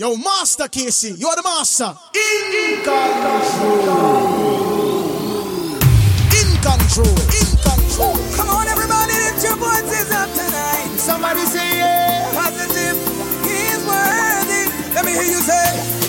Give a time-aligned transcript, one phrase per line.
[0.00, 1.94] Yo, Master Casey, you are the master.
[2.14, 4.00] In control.
[6.32, 7.16] In control.
[7.36, 8.16] In control.
[8.34, 10.88] Come on, everybody, lift your voices up tonight.
[10.96, 12.32] Somebody say yeah.
[12.32, 12.96] Positive.
[13.44, 14.72] He's worthy.
[14.94, 15.99] Let me hear you say.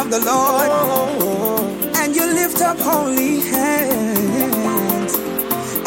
[0.00, 0.70] of the Lord,
[1.96, 5.12] and you lift up holy hands,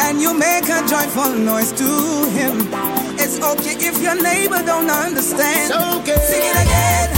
[0.02, 1.88] and you make a joyful noise to
[2.36, 2.68] Him.
[3.18, 5.72] It's okay if your neighbor don't understand.
[5.72, 6.20] It's okay.
[6.28, 7.08] Sing it again.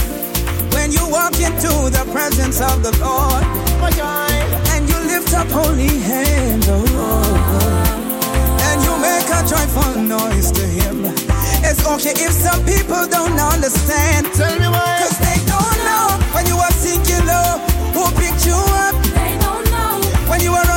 [0.71, 3.43] When you walk into the presence of the Lord,
[4.71, 6.77] and you lift up holy hands, oh,
[8.69, 11.03] and you make a joyful noise to Him.
[11.67, 14.27] It's okay if some people don't understand.
[14.33, 14.99] Tell me why.
[15.01, 16.24] Cause they don't know
[16.85, 17.47] think you know
[17.95, 18.95] who picked you up.
[19.17, 20.74] They don't know when you were.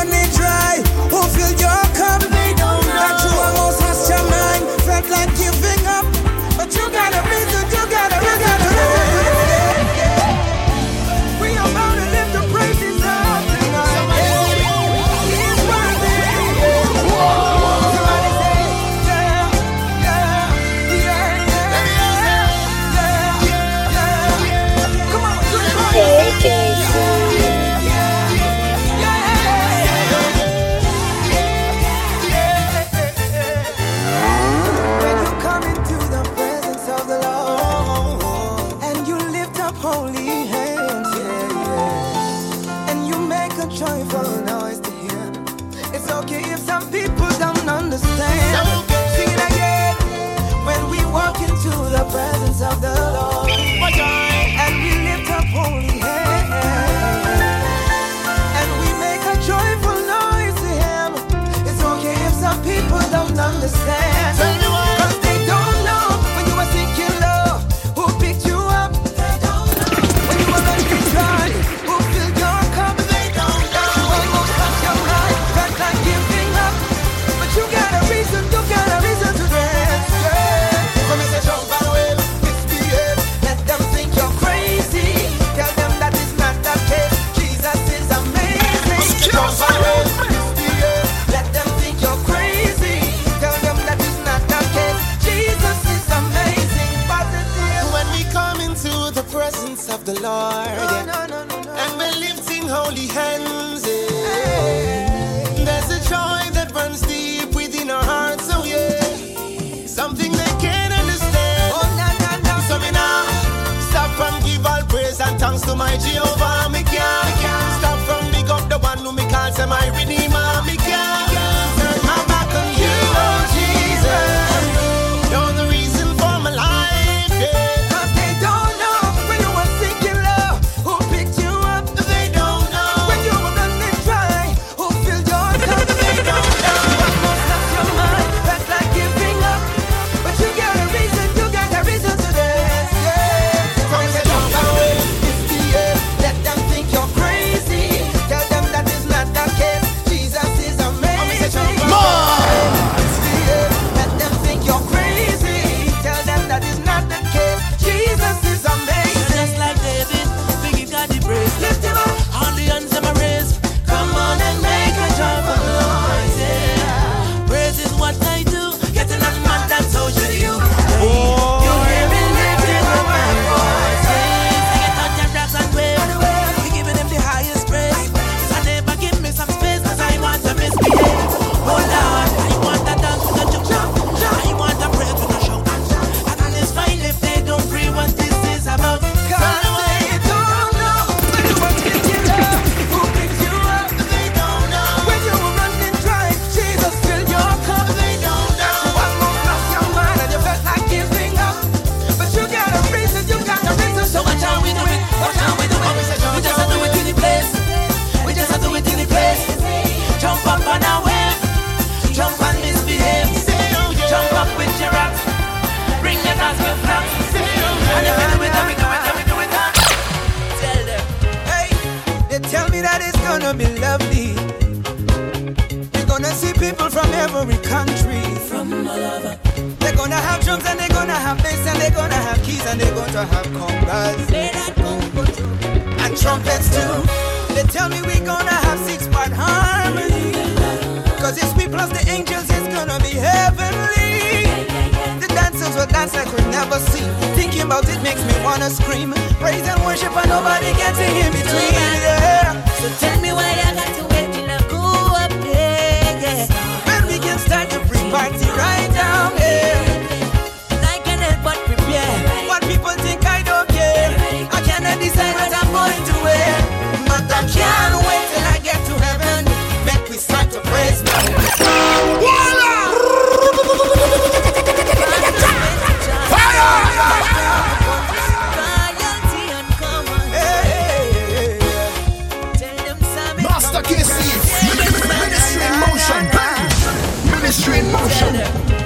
[287.59, 288.35] Ministry in motion.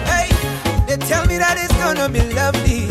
[0.09, 0.29] hey,
[0.87, 2.89] they tell me that it's gonna be lovely.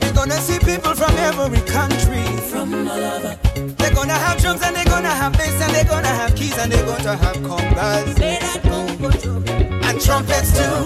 [0.00, 2.22] We're gonna see people from every country.
[2.46, 3.34] from all over.
[3.74, 6.70] They're gonna have drums and they're gonna have bass and they're gonna have keys and
[6.70, 9.44] they're gonna have congas Play that conga drum.
[9.82, 10.78] and trumpets too.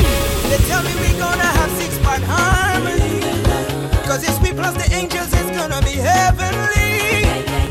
[0.49, 3.21] They tell me we're gonna have six part harmony.
[4.09, 7.64] Cause it's we plus the angels, it's gonna be heavenly.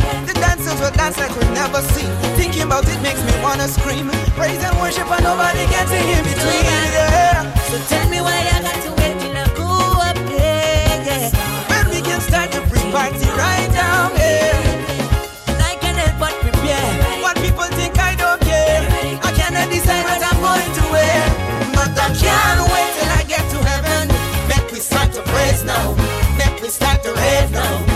[0.79, 2.09] Will dance like we never seen.
[2.35, 4.09] Thinking about it makes me wanna scream.
[4.35, 6.65] Praise and worship, and nobody gets in between.
[6.65, 7.53] Yeah.
[7.69, 9.69] So tell me why I got to wait till I go
[10.01, 10.97] up there.
[11.07, 11.29] Yeah.
[11.69, 14.59] When we can start the free party right down here.
[15.61, 17.21] I can help but prepare.
[17.21, 18.83] What people think I don't care.
[19.23, 21.21] I cannot decide what I'm going to wear.
[21.77, 24.09] But I can't wait till I get to heaven.
[24.49, 25.95] Make we start to praise now.
[26.35, 27.92] Make we start to rave now.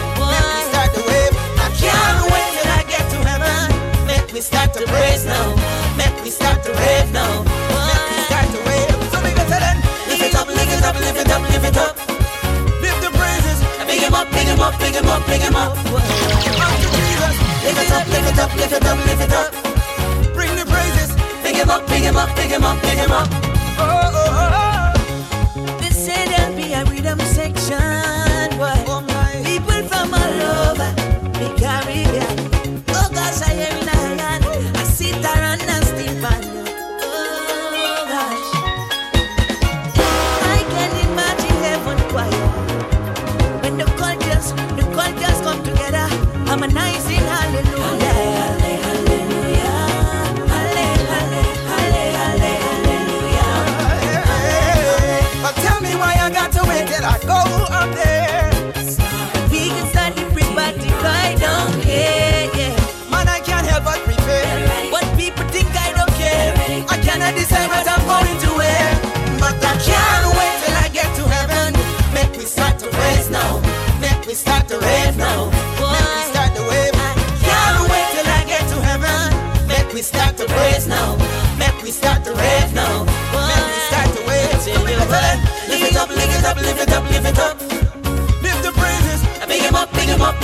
[6.67, 7.43] To now.
[9.11, 11.95] So lift it up, lift it up, lift it up, lift it up.
[13.01, 13.59] The praises.
[13.85, 15.75] Big him up, big him up, big him up, big him up.
[17.63, 19.53] Lift it up, lift it up, lift it up, lift it up.
[20.33, 21.15] Bring the praises.
[21.43, 23.27] Big him up, big him up, big him up, big him up.
[23.31, 24.66] Oh, oh, oh, oh.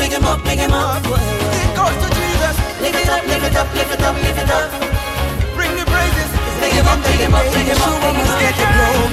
[0.03, 0.99] Big him up, big him up.
[0.99, 2.55] It goes to Jesus.
[2.83, 4.69] Lift it up, lift it up, lift it up, lift it up.
[5.55, 6.29] Bring the praises.
[6.59, 9.11] Big him up, big him up, big him up, big him up.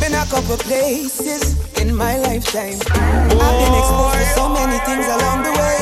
[0.00, 2.78] Been a couple places in my lifetime.
[2.84, 5.78] Oh, I've been exposed to so many things along the way.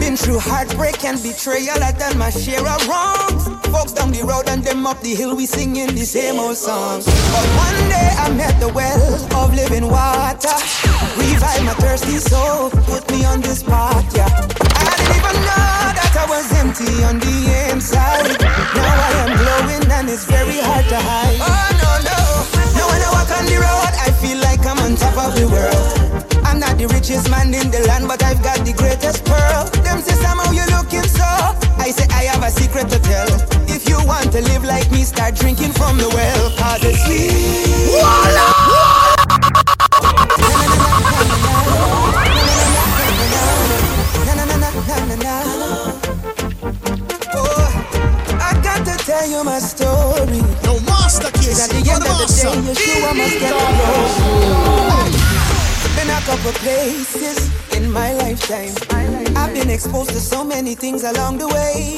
[0.00, 1.82] Been through heartbreak and betrayal.
[1.82, 3.46] I've done my share of wrongs.
[3.70, 7.04] Folks down the road and them up the hill, we singing the same old songs.
[7.06, 10.56] But one day I met the well of living water.
[11.96, 14.28] Thirsty soul, put me on this path, yeah.
[14.28, 18.36] I didn't even know that I was empty on the inside.
[18.36, 21.40] Now I am glowing and it's very hard to hide.
[21.40, 21.48] Oh
[21.80, 22.20] no, no.
[22.76, 25.48] Now when I walk on the road, I feel like I'm on top of the
[25.48, 26.36] world.
[26.44, 29.64] I'm not the richest man in the land, but I've got the greatest pearl.
[29.80, 31.24] Them say somehow you looking so.
[31.80, 33.32] I say I have a secret to tell.
[33.72, 36.52] If you want to live like me, start drinking from the well.
[36.60, 38.04] Cause it's sweet.
[38.04, 38.85] Na,
[51.46, 54.76] master At the end of the day, you sure must get the glory.
[55.96, 58.74] Been a couple places in my lifetime.
[59.36, 61.96] I've been exposed to so many things along the way.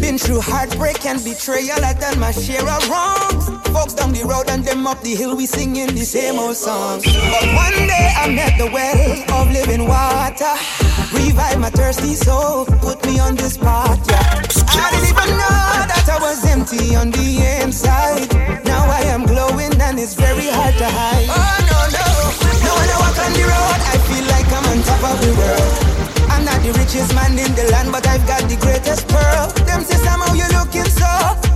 [0.00, 3.48] Been through heartbreak and betrayal, I've done my share of wrongs.
[3.68, 7.04] Folks down the road and them up the hill, we singing the same old songs.
[7.04, 10.54] But one day I met the well of living water.
[11.12, 14.59] Revive my thirsty soul, put me on this path, yeah.
[14.80, 17.28] I didn't even know that I was empty on the
[17.62, 18.32] inside.
[18.64, 21.28] Now I am glowing and it's very hard to hide.
[21.28, 22.06] Oh no, no.
[22.80, 25.72] When I walk on the road, I feel like I'm on top of the world.
[26.32, 29.52] I'm not the richest man in the land, but I've got the greatest pearl.
[29.68, 31.10] Them say somehow you looking so.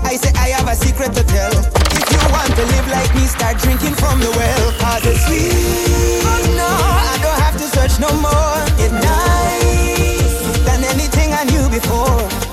[0.04, 1.54] I say I have a secret to tell.
[1.96, 6.20] If you want to live like me, start drinking from the well, cause it's sweet.
[6.60, 8.60] I don't have to search no more.
[8.82, 12.43] It's nice than anything I knew before.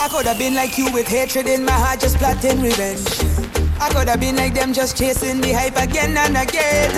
[0.00, 3.06] I, could have been like you with hatred in my heart, just plotting revenge.
[3.80, 6.90] I could have been like them, just chasing the hype again and again.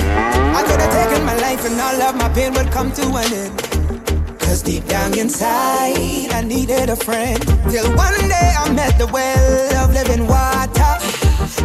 [0.54, 3.32] I could have taken my life and all of my pain would come to an
[3.32, 4.38] end.
[4.40, 7.40] Cause deep down inside, I needed a friend.
[7.70, 10.92] Till one day I met the well of living water.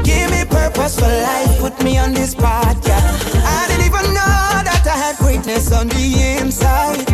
[0.04, 3.02] Give me purpose for life, put me on this path, yeah.
[3.44, 7.08] I didn't even know that I had greatness on the inside.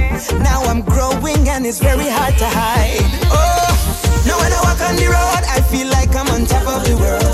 [0.44, 3.08] Now I'm growing and it's very hard to hide.
[3.32, 3.70] Oh,
[4.31, 6.95] now when I walk on the road, I feel like I'm on top of the
[6.95, 7.27] world.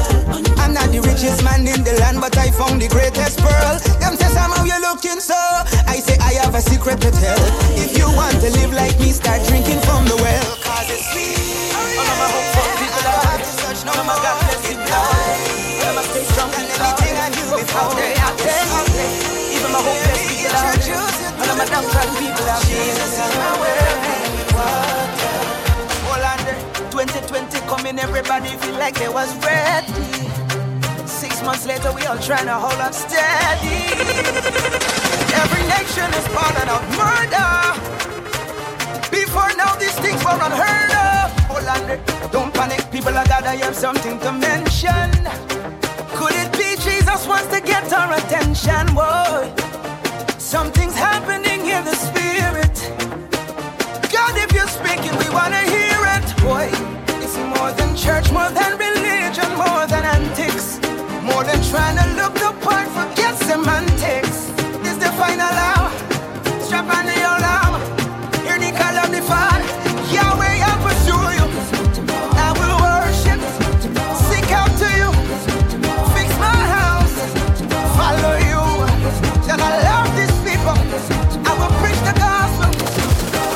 [0.57, 3.77] I'm not the richest man in the land, but I found the greatest pearl.
[4.01, 5.37] Them say somehow you're looking so.
[5.85, 7.37] I say I have a secret to tell.
[7.77, 10.49] If you want to live like me, start drinking from the well.
[10.65, 11.37] Cause it's sweet.
[11.77, 14.17] All of my hope for people I have to search no more.
[14.17, 15.37] God bless you, Lord.
[15.85, 18.65] I'ma stay strong and anything I do before they out there.
[19.53, 20.97] Even my hopeless people out there.
[21.37, 22.81] All of my downtrodden people out there.
[22.89, 25.06] Jesus is my
[27.67, 29.93] coming, everybody feel like they was ready.
[31.05, 33.91] Six months later, we all trying to hold up steady.
[35.43, 37.51] Every nation is falling of murder.
[39.11, 41.27] Before now, these things were unheard of.
[41.51, 41.81] Hold on.
[41.91, 41.99] Eh,
[42.31, 43.15] don't panic, people.
[43.15, 45.09] are gotta have something to mention.
[46.17, 48.87] Could it be Jesus wants to get our attention?
[48.95, 49.26] Whoa.
[61.69, 64.47] Trying to look the part, forget semantics.
[64.83, 65.91] This the final hour.
[66.63, 67.81] Strap on the alarm.
[68.45, 69.67] Hear the call of the Father.
[70.15, 71.45] Yahweh, I pursue you.
[72.39, 73.39] I will worship.
[74.27, 75.09] Seek out to you.
[76.15, 77.15] Fix my house.
[77.99, 78.63] Follow you.
[79.45, 80.77] Then I love these people.
[81.43, 82.71] I will preach the gospel.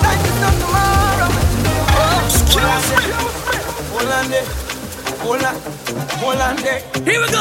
[0.03, 1.30] Life is not tomorrow.
[1.96, 2.20] Oh,
[3.94, 4.48] hold on there.
[5.24, 5.56] Hold on.
[6.20, 6.90] Hold on there.
[7.03, 7.38] Here we go.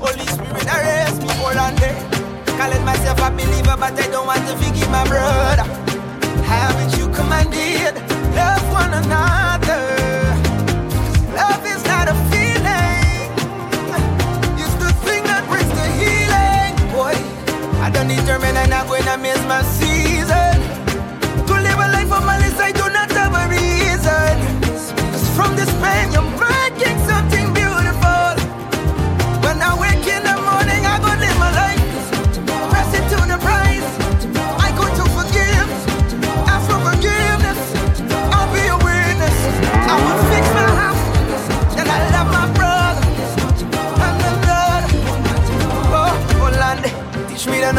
[0.00, 1.94] Holy Spirit, arrest me, hold on there.
[2.56, 5.64] Calling myself a believer, but I don't want to forgive my brother.
[6.44, 7.94] Haven't you commanded?
[8.34, 9.84] Love one another.
[11.36, 13.28] Love is not a feeling.
[14.58, 16.72] It's the thing that brings the healing.
[16.90, 17.14] Boy,
[17.82, 19.95] I don't determine I'm not going to miss my season.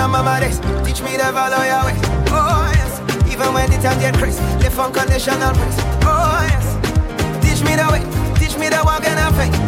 [0.07, 0.59] The of.
[0.85, 1.99] Teach me to follow your ways.
[2.29, 3.01] Oh, yes.
[3.29, 4.41] Even when the time get crazy.
[4.63, 5.77] Live unconditional praise.
[6.03, 6.67] Oh, yes.
[7.43, 8.03] Teach me the way.
[8.39, 9.66] Teach me the walk and the faith.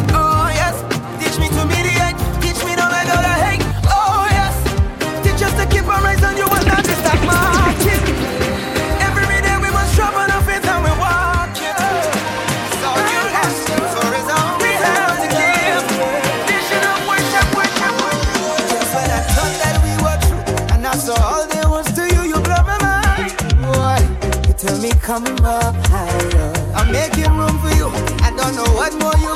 [25.09, 26.53] Come up higher.
[26.75, 27.87] I'm making room for you.
[28.21, 29.28] I don't know what more you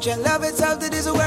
[0.00, 1.19] much and love itself that is a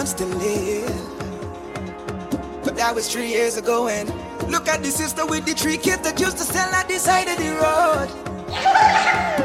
[0.00, 0.80] constantly.
[2.64, 4.08] But that was three years ago, and
[4.50, 7.28] look at the sister with the three kids that used to sell at the side
[7.28, 8.08] of the road.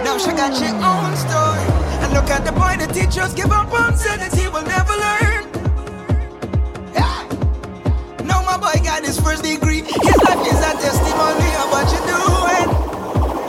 [0.07, 1.65] Now she got her own story.
[2.03, 4.95] And look at the boy the teachers give up on, said that he will never
[5.05, 5.43] learn.
[6.95, 8.23] Yeah.
[8.23, 9.81] Now my boy got his first degree.
[9.83, 12.67] His life is a testimony of what you're doing,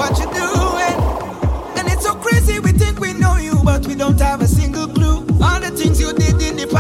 [0.01, 0.97] what you're doing.
[1.79, 4.89] And it's so crazy, we think we know you, but we don't have a single
[4.89, 5.19] clue.
[5.41, 6.13] All the things you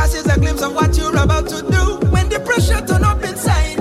[0.07, 3.21] this is a glimpse of what you're about to do when the pressure turn up
[3.25, 3.76] inside.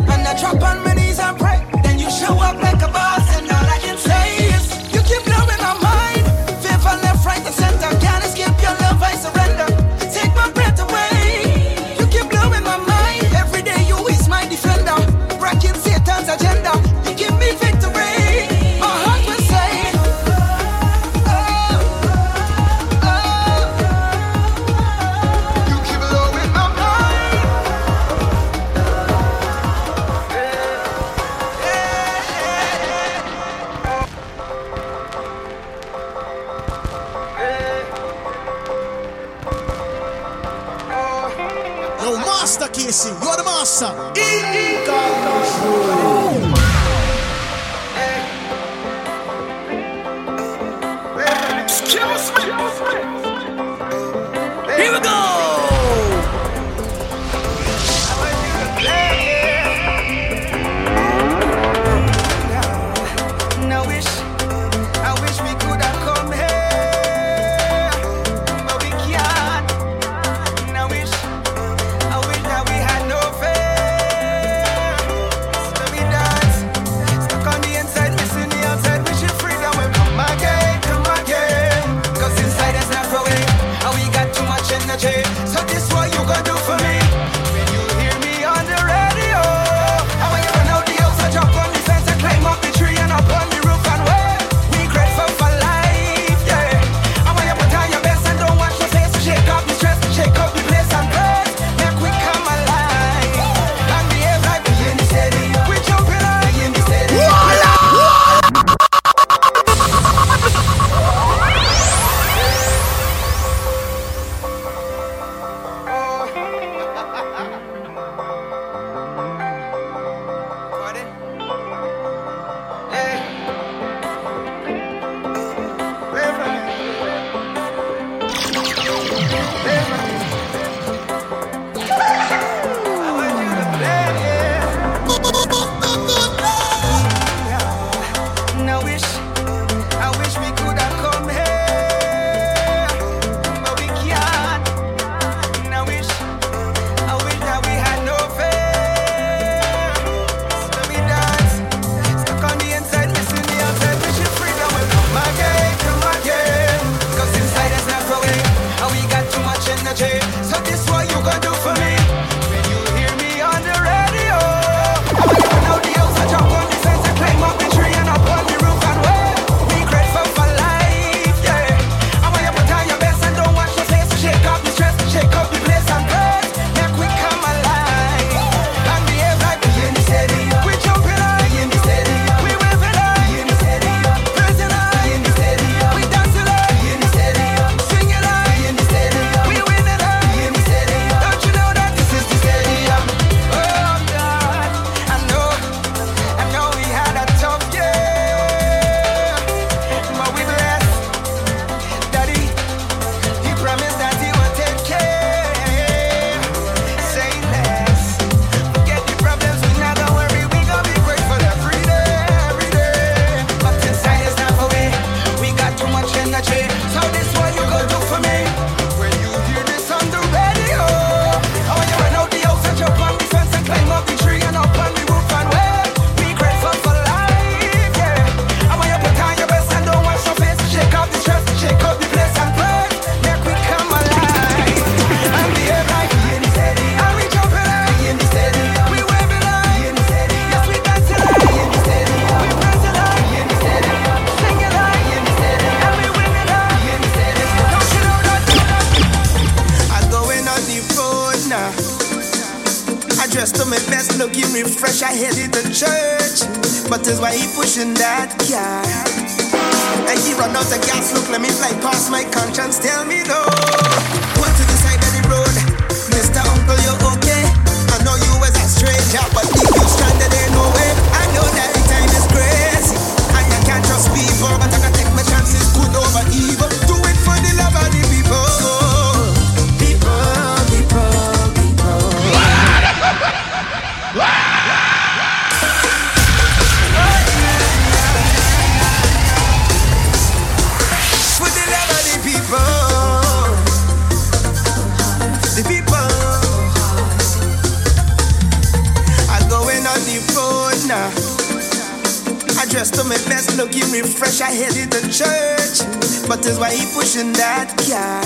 [304.16, 305.84] fresh, I headed the church.
[306.28, 308.24] But that's why he pushing that car.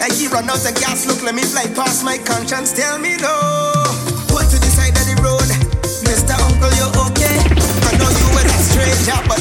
[0.00, 3.16] I he run out of gas, look, let me fly past my conscience, tell me
[3.20, 3.84] though,
[4.32, 5.44] Put to the side of the road,
[6.08, 6.32] Mr.
[6.40, 7.36] Uncle, you're okay.
[7.84, 9.39] I know you were a stranger, but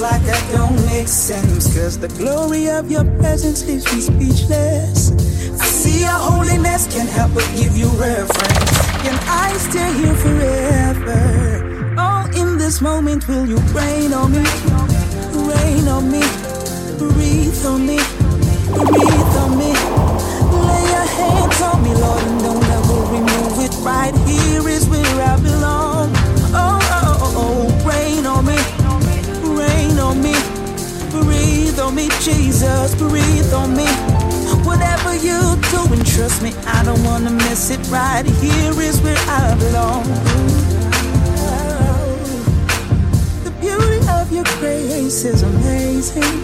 [0.00, 1.76] Like that don't make sense.
[1.76, 5.10] Cause the glory of your presence leaves me speechless.
[5.60, 8.70] I see your holiness can't help but give you reference.
[9.04, 11.94] Can I stay here forever?
[11.98, 14.44] Oh, in this moment, will you rain on me?
[15.52, 16.39] Rain on me.
[36.20, 37.80] Trust me, I don't wanna miss it.
[37.88, 40.04] Right here is where I belong.
[43.42, 46.42] The beauty of your grace is amazing.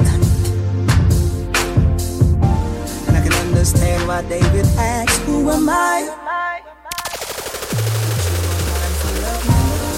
[3.06, 6.08] And I can understand why David asked, Who am I?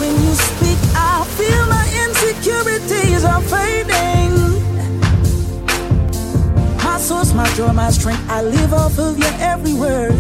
[0.01, 4.28] When you speak, I feel my insecurities are fading
[7.09, 8.23] source, my joy, my strength.
[8.29, 10.13] I live off of your every word.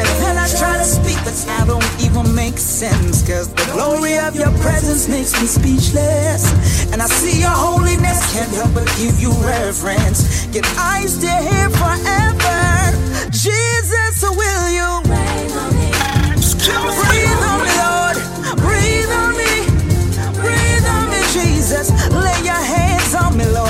[0.00, 3.26] And then I try to speak, but I don't even make sense.
[3.26, 6.42] Cause the glory of your presence makes me speechless.
[6.92, 10.46] And I see your holiness, can't help but give you reverence.
[10.54, 12.94] Get eyes to hear forever.
[13.32, 15.47] Jesus, will you?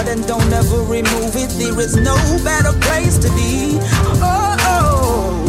[0.08, 1.50] and don't ever remove it.
[1.50, 3.78] There is no better place to be.
[4.24, 5.44] Oh, oh.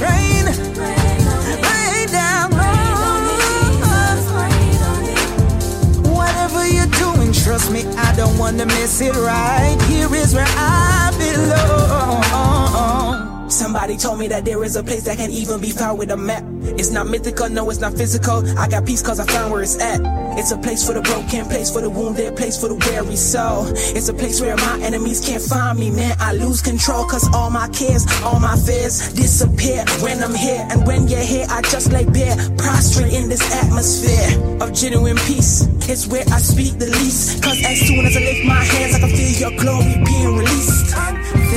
[0.00, 0.46] Rain,
[0.76, 2.50] rain down.
[6.10, 9.76] Whatever you're doing, trust me, I don't want to miss it right.
[9.88, 12.99] Here is where I belong.
[13.60, 16.16] Somebody told me that there is a place that can even be found with a
[16.16, 16.42] map.
[16.80, 18.40] It's not mythical, no, it's not physical.
[18.58, 20.00] I got peace cause I found where it's at.
[20.38, 23.66] It's a place for the broken, place for the wounded, place for the weary soul.
[23.68, 26.16] It's a place where my enemies can't find me, man.
[26.18, 30.66] I lose control cause all my cares, all my fears disappear when I'm here.
[30.70, 35.68] And when you're here, I just lay bare, prostrate in this atmosphere of genuine peace.
[35.84, 37.42] It's where I speak the least.
[37.42, 40.96] Cause as soon as I lift my hands, I can feel your glory being released.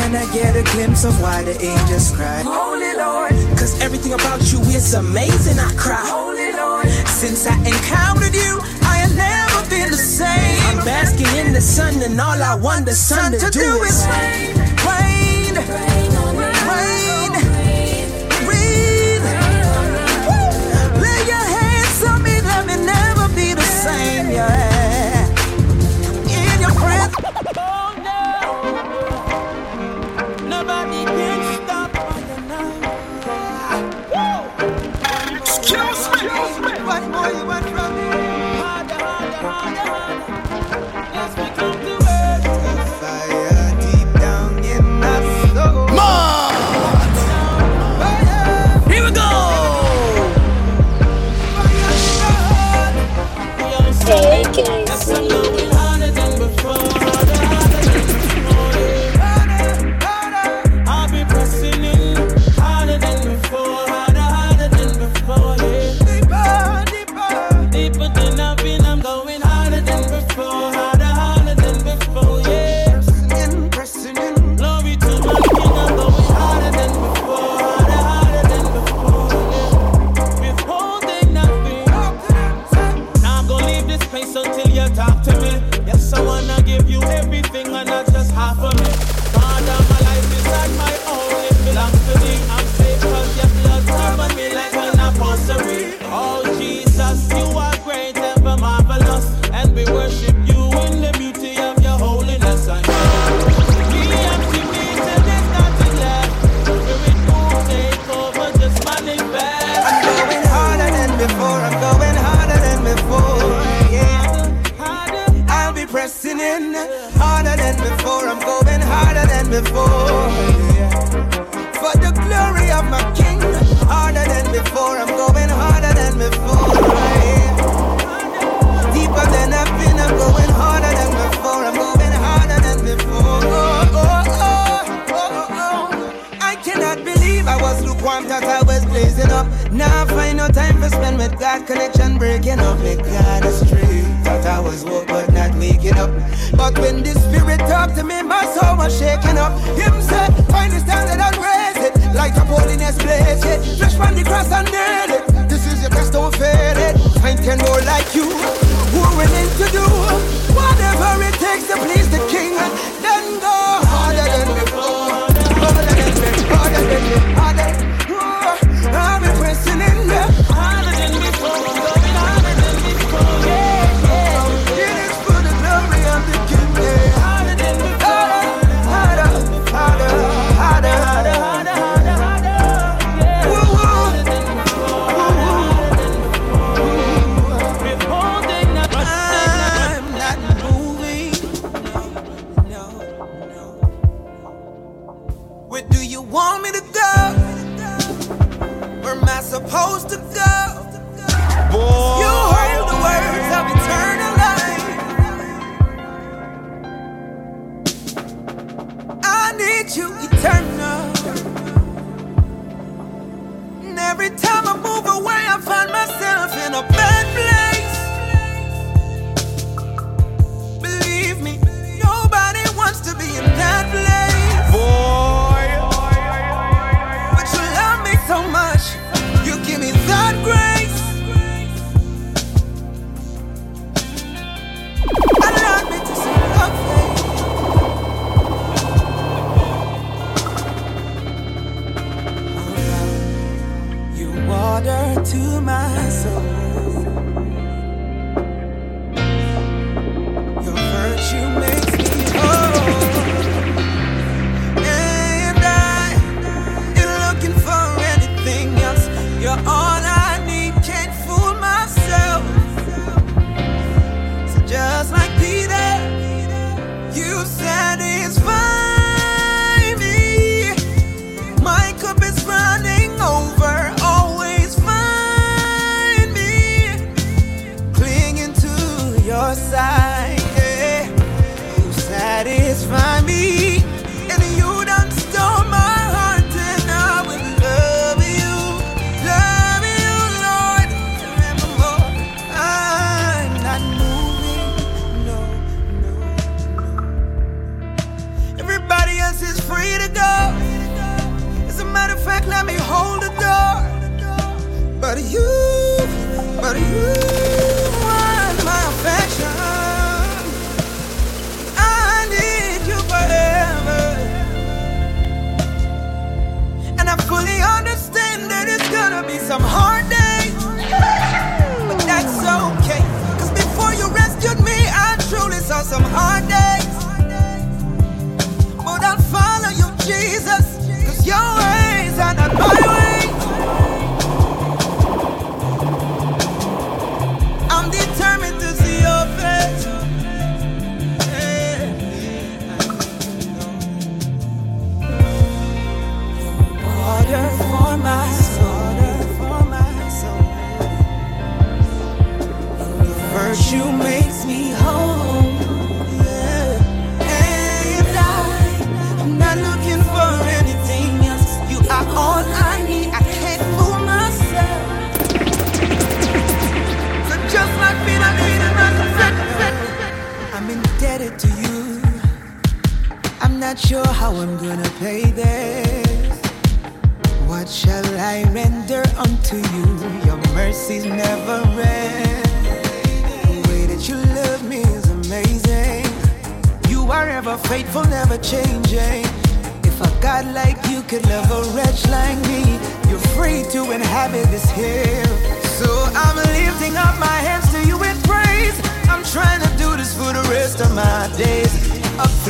[0.04, 2.44] Can I get a glimpse of why the angels cry?
[2.46, 3.32] Holy Lord.
[3.58, 5.58] Cause everything about you is amazing.
[5.58, 5.96] I cry.
[5.96, 6.90] Holy Lord.
[7.08, 10.60] Since I encountered you, I have never been the same.
[10.68, 13.84] I'm basking in the sun, and all I want the sun to, to do, do
[13.84, 16.12] is rain, rain, rain,
[16.68, 17.32] rain.
[21.00, 24.32] Lay your hands on me, let me never be the same.
[24.32, 24.73] Yeah.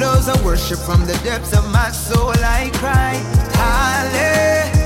[0.04, 2.34] Flows of worship from the depths of my soul.
[2.60, 3.14] I cry,
[3.64, 4.84] Hallelujah.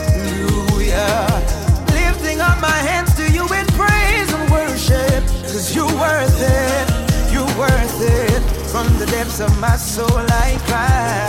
[1.92, 5.24] Lifting up my hands to you in praise and worship.
[5.52, 6.88] Cause you're worth it.
[7.34, 8.44] You're worth it.
[8.72, 11.26] From the depths of my soul, I cry.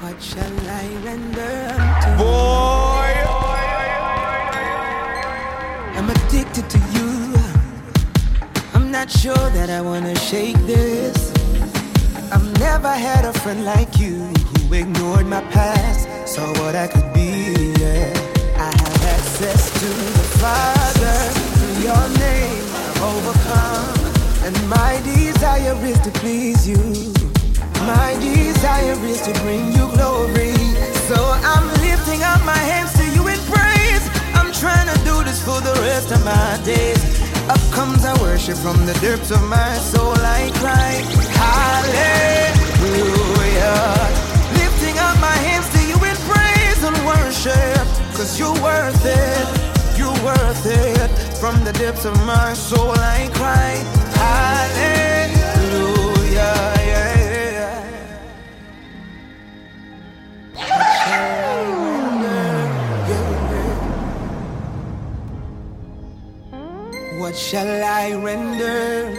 [0.00, 2.83] What shall I render unto Boy.
[6.62, 7.34] To you.
[8.74, 11.32] I'm not sure that I wanna shake this.
[12.30, 17.12] I've never had a friend like you who ignored my past, saw what I could
[17.12, 17.74] be.
[17.80, 18.12] Yeah.
[18.56, 19.88] I have access to
[20.18, 21.18] the Father
[21.56, 22.64] through your name.
[22.86, 23.98] I've overcome,
[24.46, 27.12] and my desire is to please you.
[27.82, 30.54] My desire is to bring you glory.
[31.08, 32.92] So I'm lifting up my hands
[34.64, 37.02] trying to do this for the rest of my days.
[37.52, 40.16] Up comes our worship from the depths of my soul.
[40.38, 40.92] I cry,
[41.44, 42.72] Hallelujah.
[44.60, 47.84] Lifting up my hands to you in praise and worship.
[48.16, 49.46] Cause you're worth it.
[49.98, 51.10] You're worth it.
[51.42, 53.72] From the depths of my soul, I cry,
[54.16, 55.03] Hallelujah.
[67.34, 69.10] What shall I render?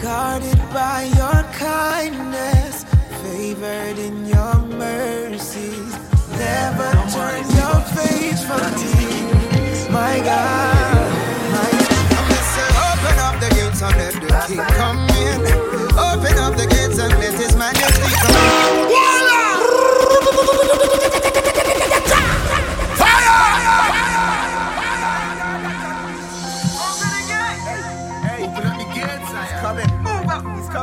[0.00, 2.86] Guarded by your kindness,
[3.20, 5.92] favored in your mercies.
[6.38, 11.12] Never turn your face from me, my God.
[11.52, 11.68] My
[12.54, 15.40] say, open up the gates and let the King come in.
[15.92, 18.92] Open up the gates and let His Majesty come in.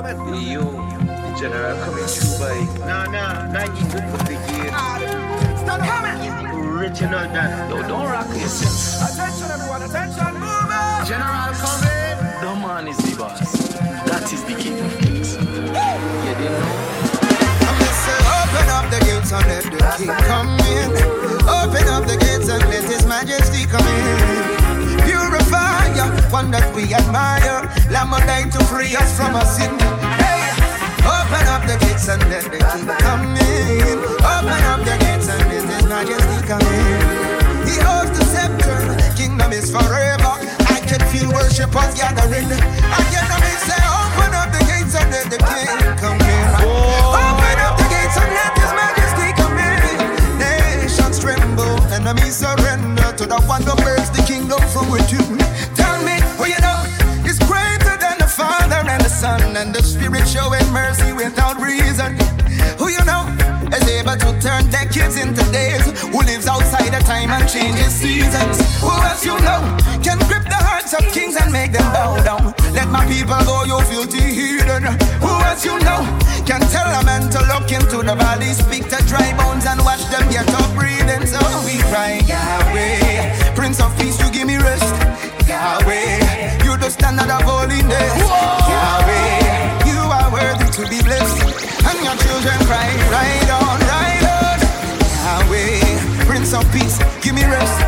[0.10, 0.18] Up.
[0.18, 0.34] He's coming.
[0.34, 3.64] Hey, yo, the general coming through by Nah, nah, nah.
[3.64, 5.60] You open the gate.
[5.60, 6.78] Stop coming.
[6.78, 7.72] Original dance.
[7.72, 9.12] Yo, don't rock yourself.
[9.14, 10.34] Attention, everyone, attention.
[10.34, 11.08] Move up.
[11.08, 12.18] General coming.
[12.42, 13.40] The man is the boss.
[14.08, 15.36] That is the king of kings.
[15.36, 16.76] You didn't know?
[17.68, 20.92] I'm gonna say, open up the gates and let the King come in.
[21.48, 24.59] Open up the gates and let His Majesty come in.
[25.96, 27.66] Ya, one that we admire.
[27.90, 29.72] Lamb died to free us from our sin.
[30.22, 30.52] Hey,
[31.06, 33.98] open up the gates and let the King come in.
[34.22, 37.30] Open up the gates and let His Majesty come in.
[37.68, 38.80] He holds the scepter,
[39.16, 40.34] kingdom is forever.
[40.70, 42.50] I can feel worshipers gathering.
[42.50, 46.29] And yet I may say, open up the gates and let the King come in.
[75.60, 76.00] Else you know
[76.46, 80.00] can tell a man to look into the valley, speak to dry bones and watch
[80.08, 81.28] them get up breathing?
[81.28, 84.88] So we cry, Yahweh, Prince of Peace, you give me rest.
[85.50, 88.16] Yahweh, you the standard of holiness.
[88.72, 91.44] Yahweh, you are worthy to be blessed.
[91.84, 94.60] And your children cry, ride on, ride on.
[95.12, 97.80] Yahweh, Prince of Peace, give me rest.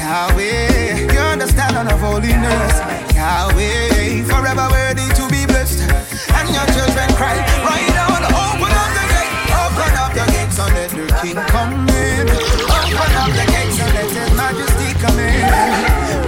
[0.00, 2.74] Yahweh, you understand of holiness.
[3.12, 4.87] Yahweh, forever
[6.58, 10.90] your children cry, ride on, open up the gate, open up the gates and let
[10.90, 12.26] the King come in.
[12.66, 15.46] Open up the gates and let His Majesty come in.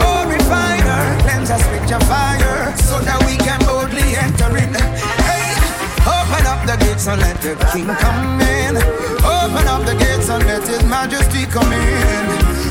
[0.07, 4.71] Oh, refiner, cleanse us with your fire, so that we can boldly enter in.
[5.27, 5.51] Hey,
[6.07, 9.10] open up the gates and let the King come in.
[9.41, 12.25] Open up the gates and let His Majesty come in.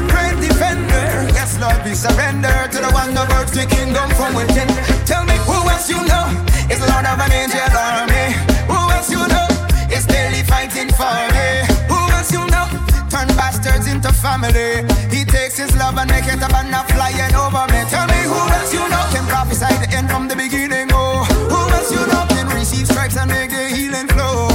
[0.06, 4.70] Great defender, yes Lord, we surrender to the one that works the kingdom from within.
[5.02, 6.30] Tell me who else you know
[6.70, 8.38] is Lord of an angel army.
[8.70, 9.50] Who else you know
[9.90, 11.66] is daily fighting for me?
[11.90, 12.70] Who else you know
[13.10, 14.86] turn bastards into family?
[15.10, 17.82] He takes his love and make it a banner flying over me.
[17.90, 20.94] Tell me who else you know can prophesy the end from the beginning?
[20.94, 24.49] Oh, who else you know can receive stripes and make the healing flow?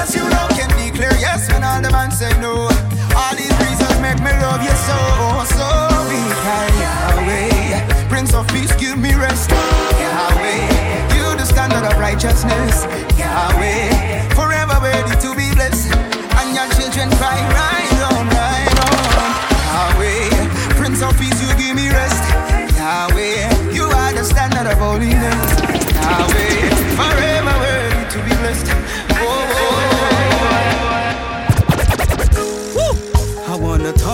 [0.00, 2.72] Else you know can declare yes when all the man say no?
[3.20, 4.96] All these reasons make me love you so,
[5.44, 5.68] so
[6.40, 8.08] cry Yahweh.
[8.08, 9.50] Prince of Peace, give me rest.
[9.50, 12.88] Yahweh, you the standard of righteousness.
[13.20, 15.92] Yahweh, forever ready to be blessed.
[15.92, 19.28] And your children cry, right on, right on.
[19.68, 22.24] Yahweh, Prince of Peace, you give me rest.
[22.80, 25.49] Yahweh, you are the standard of holiness.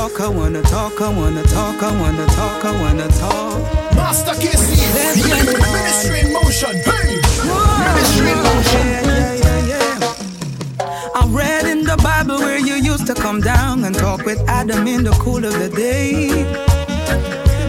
[0.09, 3.95] Talk, I wanna talk, I wanna talk, I wanna talk, I wanna talk.
[3.95, 4.95] Master KC.
[4.95, 5.47] Let's get.
[5.47, 6.75] Ministry in motion.
[6.77, 7.17] Hey.
[7.87, 8.87] Ministry in motion.
[8.87, 11.13] Yeah, yeah, yeah, yeah.
[11.15, 14.87] I read in the Bible where you used to come down and talk with Adam
[14.87, 16.67] in the cool of the day.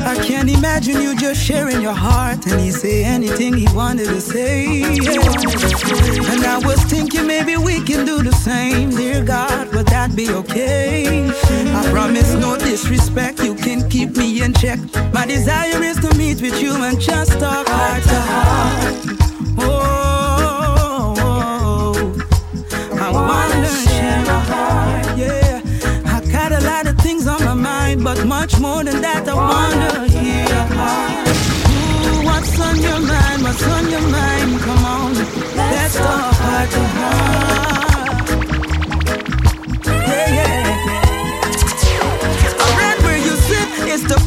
[0.07, 4.21] I can't imagine you just sharing your heart and he say anything he wanted to
[4.21, 4.79] say.
[4.93, 6.31] yeah.
[6.31, 10.29] And I was thinking maybe we can do the same, dear God, would that be
[10.29, 11.27] okay?
[11.29, 14.79] I promise no disrespect, you can keep me in check.
[15.11, 19.36] My desire is to meet with you and just talk heart to heart.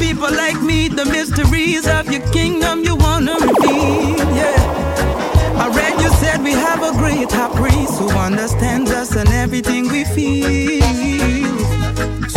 [0.01, 4.17] People like me, the mysteries of your kingdom you wanna reveal.
[4.35, 5.63] Yeah.
[5.63, 9.89] I read you said we have a great high priest who understands us and everything
[9.89, 10.81] we feel.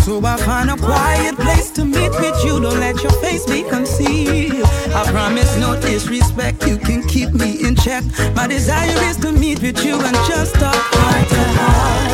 [0.04, 2.60] So I find a quiet place to meet with you.
[2.60, 4.68] Don't let your face be concealed.
[4.94, 6.68] I promise no disrespect.
[6.68, 8.04] You can keep me in check.
[8.36, 12.12] My desire is to meet with you and just talk heart to heart.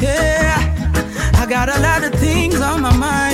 [0.00, 3.31] Yeah, I got a lot of things on my mind.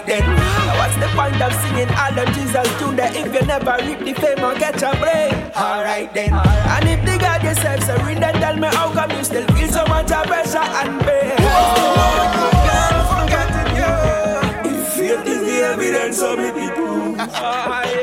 [0.00, 3.76] Then, now what's the point of singing all the Jesus tune that if you never
[3.84, 5.34] reap the fame or get your brain?
[5.54, 7.80] Alright then, and if the God yourself
[8.18, 11.36] then tell me how come you still feel so much of pressure and pain?
[11.36, 14.70] Can't forget it, you.
[14.70, 17.98] If faith is the evidence of it, it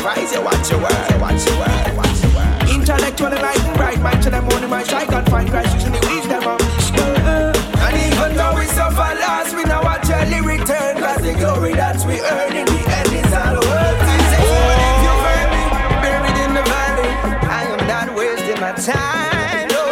[0.00, 2.70] advise you watch your word, watch your word, watch your word.
[2.72, 6.42] Intellectual and bright, mind to them only my strike and find Christ usually reach them
[6.42, 7.52] on uh-uh.
[7.84, 12.00] And even though we suffer loss, we now watch early return, cause the glory that
[12.06, 14.20] we earn in the end is all worth it.
[14.40, 15.62] If you find me
[16.00, 17.10] buried in the valley,
[17.44, 19.68] I am not wasting my time.
[19.68, 19.84] No,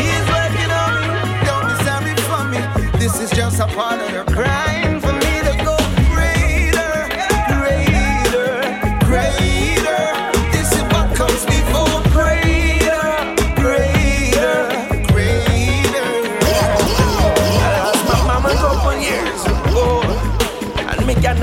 [0.00, 1.06] he's working on me,
[1.44, 2.60] don't be sorry for me.
[2.98, 4.53] This is just a part of the crime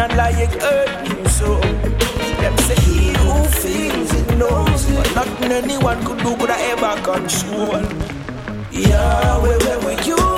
[0.02, 1.60] and me cannot lie, it hurt me so.
[2.42, 7.02] Them say he who feels it knows, but nothing anyone could do could I ever
[7.02, 7.84] control.
[8.72, 10.31] Yeah, where, where were you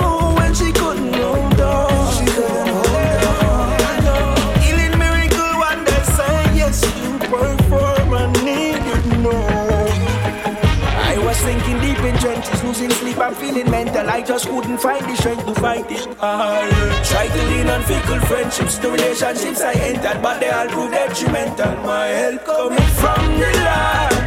[11.44, 14.08] sinking deep in trenches, losing sleep I'm feeling mental.
[14.08, 16.08] I just couldn't find the strength to fight it.
[16.20, 20.92] I tried to lean on fickle friendships, the relationships I entered, but they all proved
[20.92, 21.76] detrimental.
[21.84, 24.23] My help coming from the Lord.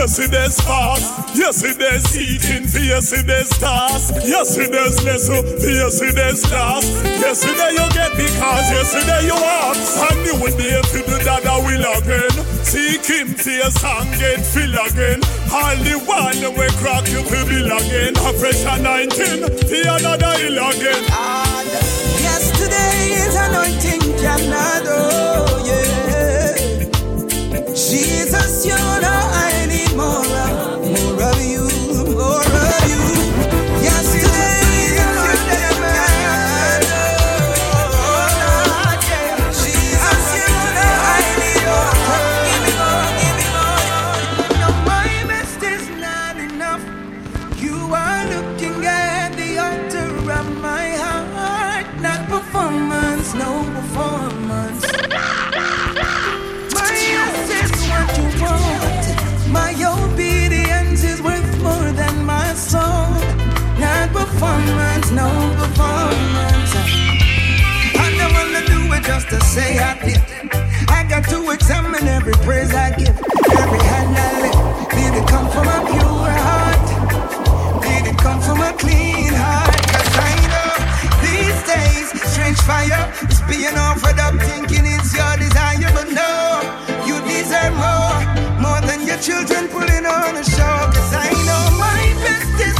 [0.00, 6.84] Prayer, yesterday's fast, yesterday's eating for yesterday's task, yesterday's lesson for yesterday's class.
[7.20, 11.58] Yesterday you get because yesterday you ask, and you will be to do that I
[11.58, 12.64] will again.
[12.64, 15.20] Seek him your song, get fill again.
[15.52, 18.16] All the one that will crack you to bill again.
[18.16, 21.04] A fresh anointing for another hill again.
[22.20, 26.00] Yesterday's His anointing cannot, oh yeah.
[27.74, 29.19] Jesus, you know
[30.00, 30.59] more of,
[69.50, 70.22] say I did.
[70.88, 73.16] I got to examine every praise I give,
[73.62, 74.90] every hand I lift.
[74.94, 76.86] Did it come from a pure heart?
[77.82, 79.74] Did it come from a clean heart?
[79.90, 80.72] 'Cause I know
[81.26, 86.32] these days, strange fire is being offered up, thinking it's your desire, but no,
[87.08, 88.18] you deserve more,
[88.64, 90.78] more than your children pulling on a show.
[90.94, 92.78] 'Cause I know my best is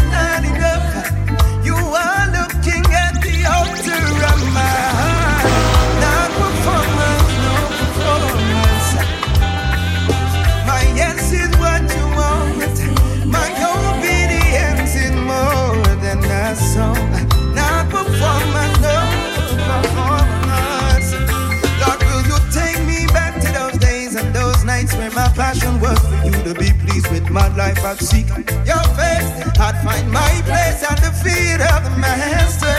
[27.31, 27.79] my life?
[27.85, 29.31] I'd seek your face.
[29.59, 32.75] I'd find my place at the feet of the Master.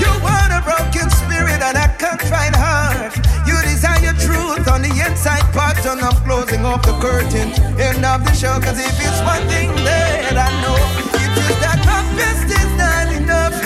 [0.00, 3.16] You want a broken spirit and a contrite heart.
[3.46, 7.48] You desire truth on the inside part, and I'm closing off the curtain.
[7.80, 10.76] End of the show, cause if it's one thing that I know,
[11.16, 13.56] it is that my best is not enough.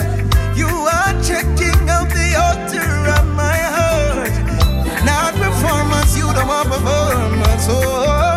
[0.56, 4.30] You are checking out the altar of my heart.
[5.04, 7.66] Not performance, you don't want performance.
[7.68, 8.31] Oh,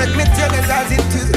[0.00, 1.28] Let me tell it as it is.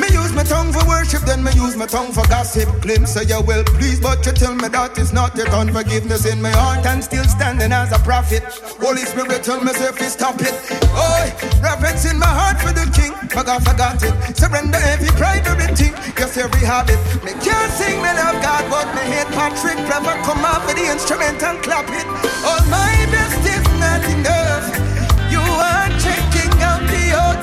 [0.00, 2.64] Me use my tongue for worship, then me use my tongue for gossip.
[2.80, 6.40] Claim say you well please, but you tell me that is not your unforgiveness in
[6.40, 8.42] my heart and still standing as a prophet.
[8.80, 10.56] Holy Spirit tell me you stop it.
[10.96, 11.28] Oh,
[11.60, 14.16] reverence in my heart for the King, but I forgot it.
[14.32, 16.96] Surrender every pride, everything, yes every habit.
[17.20, 19.76] Me can't sing me love God, but me hate Patrick.
[19.92, 22.06] Never come off with the instrument and clap it.
[22.48, 24.47] All my best is not enough.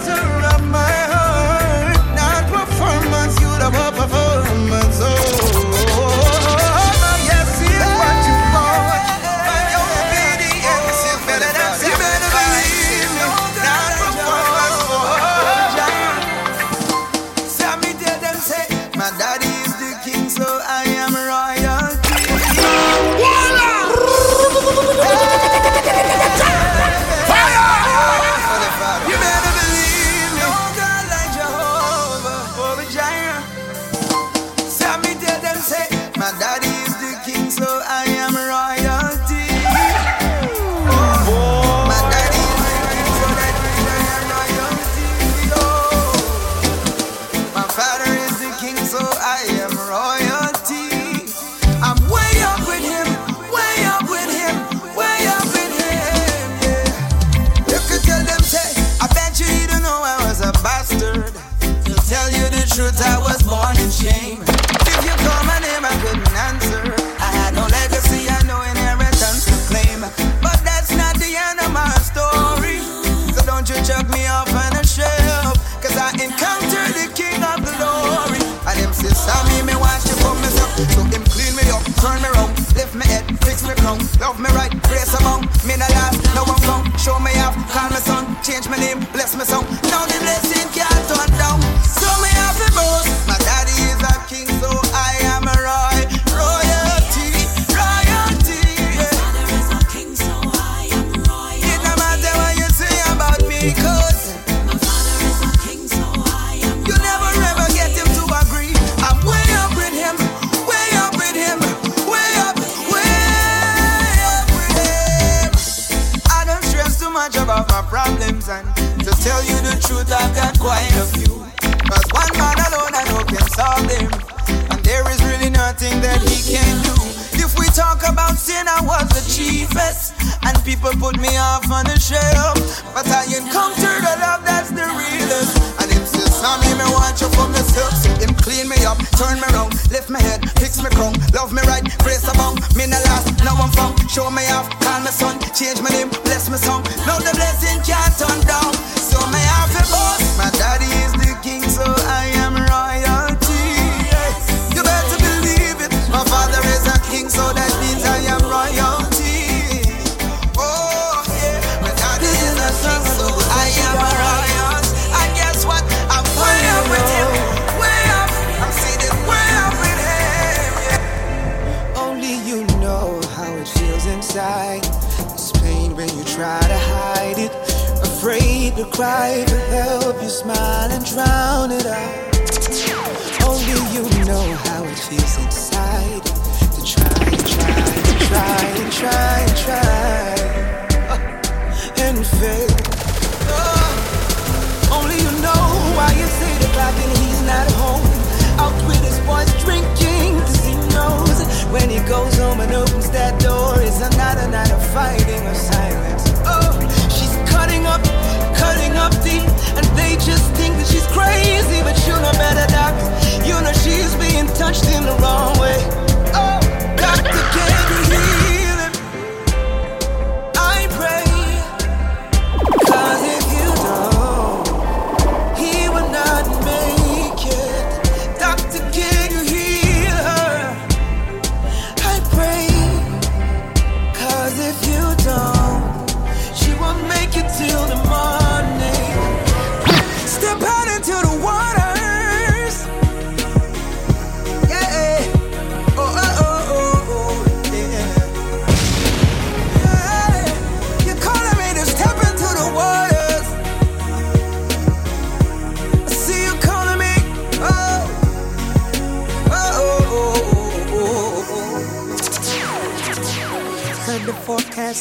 [0.08, 1.98] Altar of my heart.
[2.16, 5.00] Not performance, you the performance.
[5.02, 5.65] Oh,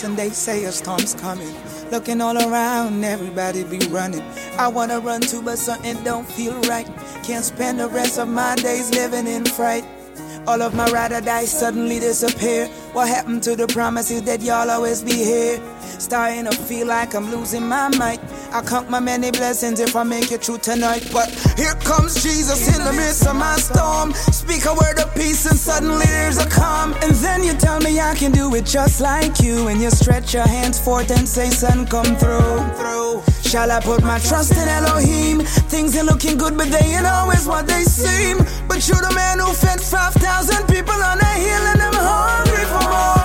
[0.02, 1.54] and they say a storm's coming.
[1.90, 4.22] Looking all around, everybody be running.
[4.58, 6.88] I wanna run too, but something don't feel right.
[7.22, 9.84] Can't spend the rest of my days living in fright.
[10.46, 12.66] All of my ride or die suddenly disappear.
[12.92, 15.60] What happened to the promises that y'all always be here?
[15.98, 18.20] Starting to feel like I'm losing my mind.
[18.52, 21.08] I count my many blessings if I make it through tonight.
[21.12, 24.12] But here comes Jesus in the midst of my storm.
[24.14, 26.94] Speak a word of peace and suddenly there's a calm.
[27.02, 29.68] And then you tell me I can do it just like you.
[29.68, 32.64] And you stretch your hands forth and say, Son, come through.
[33.54, 35.40] Shall I put my trust in Elohim?
[35.70, 38.38] Things ain't looking good, but they ain't always what they seem.
[38.66, 42.88] But you're the man who fed 5,000 people on a hill and I'm hungry for
[42.90, 43.23] more.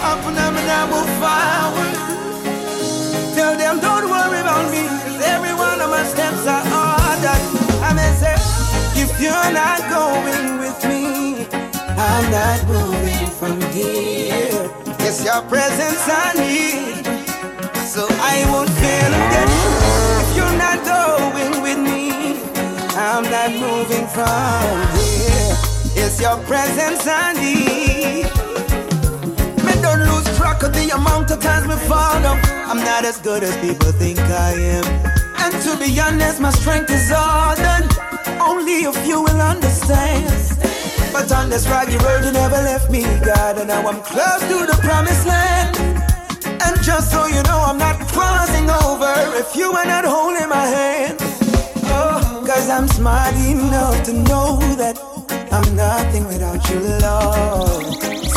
[0.00, 1.08] I'm gonna move.
[3.34, 7.42] Tell them don't worry about me, 'cause every one of my steps are ordered.
[7.88, 8.34] I may say,
[9.02, 11.46] if you're not going with me,
[12.08, 14.62] I'm not moving from here.
[15.06, 17.04] It's your presence I need,
[17.94, 18.02] so
[18.32, 19.77] I won't fail again.
[23.18, 25.50] I'm not moving from here.
[25.98, 28.30] It's your presence I need.
[29.66, 32.38] Me don't lose track of the amount of times me fall down.
[32.70, 34.84] I'm not as good as people think I am.
[35.42, 37.88] And to be honest, my strength is all done.
[38.40, 40.30] Only a few will understand.
[41.12, 43.58] But on this rocky road, you never left me, God.
[43.58, 45.76] And now I'm close to the promised land.
[46.62, 49.10] And just so you know, I'm not crossing over
[49.42, 51.27] if you are not holding my hand.
[52.48, 54.96] Cause I'm smart enough to know that
[55.52, 57.84] I'm nothing without you, love.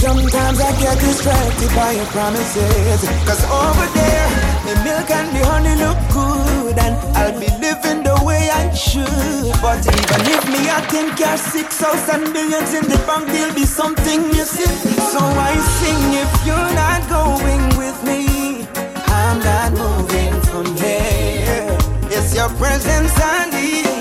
[0.03, 3.07] Sometimes I get distracted by your promises.
[3.23, 4.27] Cause over there,
[4.67, 6.75] the milk and the honey look good.
[6.75, 9.55] And I'll be living the way I should.
[9.63, 13.55] But even if me I think you're six house and millions in the bank, there'll
[13.55, 14.75] be something missing.
[15.07, 18.67] So I sing if you're not going with me.
[19.07, 21.79] I'm not moving from here.
[22.11, 24.00] It's your presence I need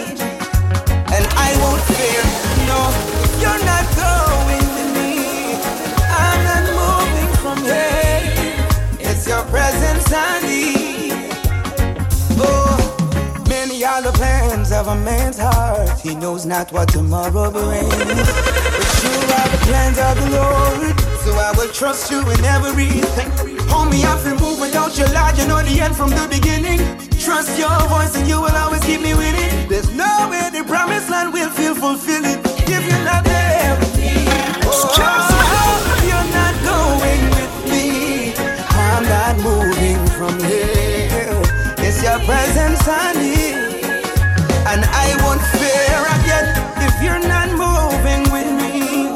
[14.80, 16.00] of a man's heart.
[16.00, 17.88] He knows not what tomorrow brings.
[17.88, 21.00] But you are the plans of the Lord.
[21.20, 23.58] So I will trust you in everything.
[23.68, 25.34] Hold me up and move without your lie.
[25.36, 27.09] You know the end from the beginning.
[27.20, 29.68] Trust your voice and you will always keep me with it.
[29.68, 33.76] There's no way the promised land will feel fulfilling if you're not there.
[34.64, 35.76] Oh,
[36.08, 38.32] you're not going with me.
[38.70, 41.36] I'm not moving from here.
[41.84, 43.84] It's your presence I need.
[44.64, 46.46] And I won't fear again
[46.86, 49.08] if you're not moving with me.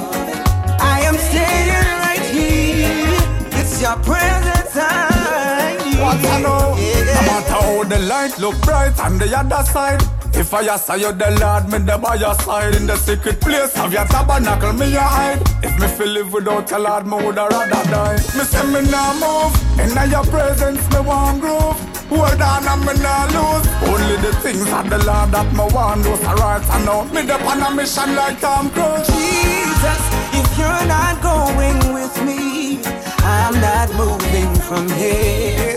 [0.78, 3.16] I am staying right here.
[3.58, 4.23] It's your presence
[7.94, 10.02] the light look bright on the other side.
[10.34, 12.74] If I ask you the Lord, me the by your side.
[12.74, 15.42] In the secret place of your tabernacle, me your hide.
[15.62, 18.18] If me feel live without your Lord, me woulda rather die.
[18.36, 21.78] Me say me nah move, in your presence me want groove.
[22.10, 23.66] Hold on and me nah lose.
[23.86, 26.64] Only the things of the Lord that me want Those are right.
[26.74, 27.04] I know.
[27.14, 29.06] Me the on a mission like Tom Cruise.
[29.06, 30.02] Jesus,
[30.40, 32.82] if you're not going with me,
[33.22, 35.73] I'm not moving from here.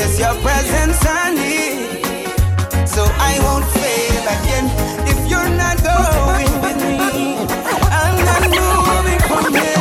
[0.00, 4.66] It's your presence I need, so I won't fail again.
[5.08, 7.34] If you're not going with me,
[7.90, 9.77] I'm not moving from here.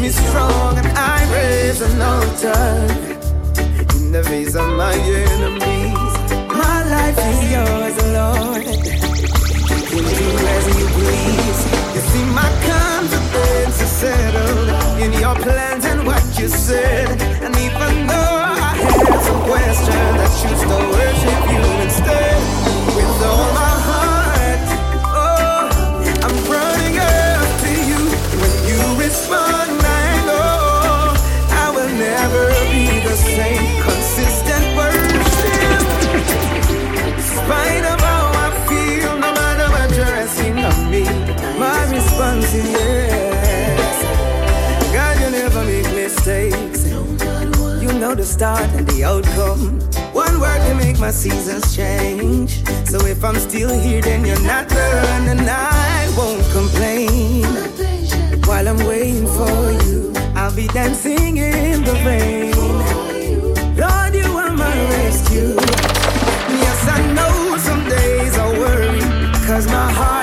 [0.00, 3.09] Me strong, and I raise an altar
[48.40, 49.78] start and the outcome.
[50.14, 52.64] One word can make my seasons change.
[52.88, 57.44] So if I'm still here, then you're not done, and I won't complain.
[58.48, 62.56] While I'm waiting for you, I'll be dancing in the rain.
[63.76, 65.56] Lord, you are my rescue.
[66.64, 69.00] Yes, I know some days I worry,
[69.46, 70.19] cause my heart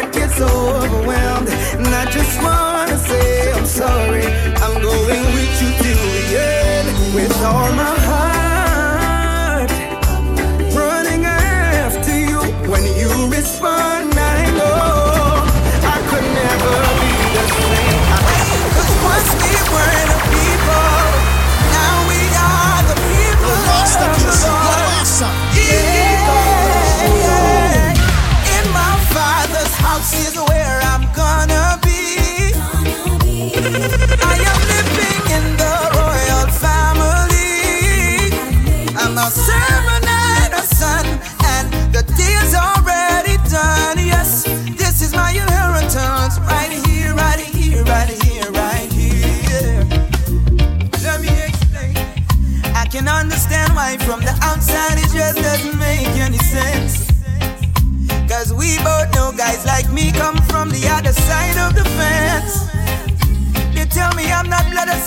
[7.48, 9.72] all my heart.
[10.76, 12.40] Running after you
[12.72, 15.48] when you respond, I know
[15.96, 18.04] I could never be the same.
[18.76, 20.37] Cause once we were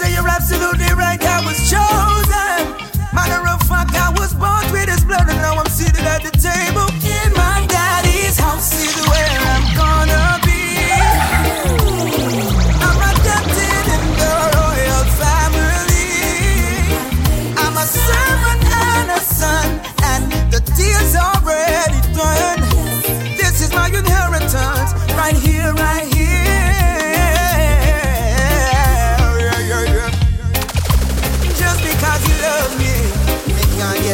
[0.00, 1.99] say you're absolutely right, I was chosen.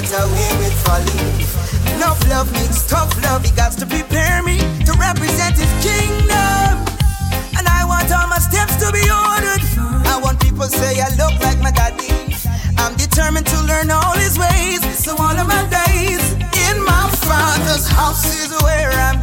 [0.07, 1.95] Get away with folly.
[1.95, 3.45] Enough love means tough love.
[3.45, 6.71] He got to prepare me to represent his kingdom.
[7.59, 9.63] And I want all my steps to be ordered.
[10.07, 12.13] I want people say I look like my daddy.
[12.79, 14.81] I'm determined to learn all his ways.
[14.99, 16.23] So all of my days
[16.69, 19.16] in my father's house is where I'm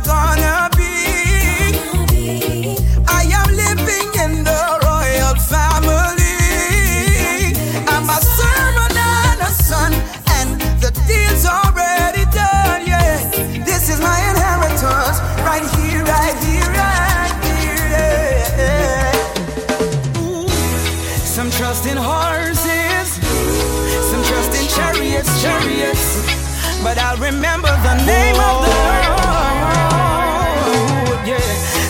[27.23, 29.15] remember the name of the Lord.
[31.23, 31.39] Yeah,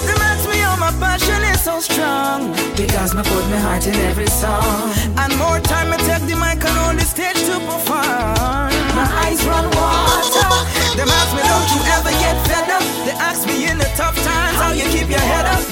[0.05, 2.53] reminds me of my passion is so strong.
[2.77, 4.93] Because me put my heart in every song.
[5.17, 8.69] And more time I take the mic and on the stage to perform.
[8.93, 10.49] My eyes run water.
[10.97, 12.85] Them ask me, don't you ever get fed up?
[13.05, 15.65] They ask me in the tough times how you keep your head up.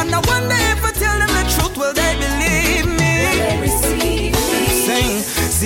[0.00, 4.03] And I wonder if I tell them the truth, will they believe me?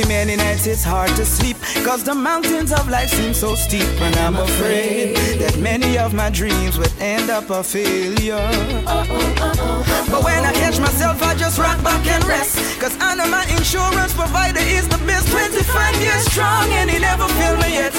[0.06, 1.56] Many nights it's hard to sleep.
[1.84, 3.88] Cause the mountains of life seem so steep.
[4.00, 8.48] And I'm afraid that many of my dreams would end up a failure.
[10.10, 12.80] But when I catch myself, I just rock back and rest.
[12.80, 15.28] Cause I know my insurance provider is the best.
[15.28, 17.94] 25 years strong and he never failed me yet.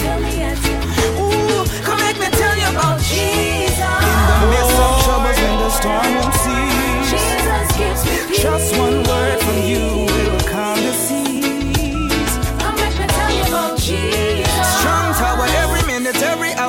[1.20, 3.78] Ooh, come make me tell you about Jesus.
[3.78, 6.80] In the midst of troubles when the storm won't cease.
[8.42, 10.39] Just one word from you will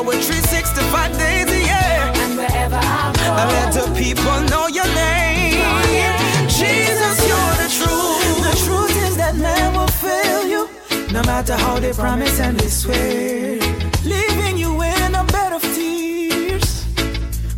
[0.01, 2.01] hour, 365 days a year.
[2.23, 6.49] And wherever I go, I let the people know your name.
[6.49, 8.37] Jesus, you're the truth.
[8.49, 10.69] The truth is that man will fail you.
[11.13, 13.59] No matter how they promise and they swear.
[14.05, 16.87] Leaving you in a bed of tears.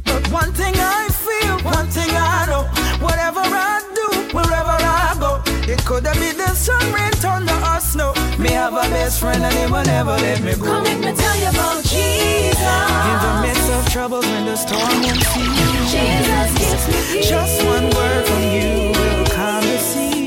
[0.05, 2.65] But one thing I feel, one thing I know.
[3.05, 5.12] Whatever I do, wherever I.
[5.69, 8.13] It could have been the sun, rain, thunder, or snow.
[8.39, 10.67] Me have a best friend and he will never let me go.
[10.67, 12.59] come make me tell you about Jesus.
[12.59, 15.93] In the midst of troubles when the storm won't cease.
[15.95, 17.29] Jesus gives me peace.
[17.29, 20.27] Just one word from you will calm the sea.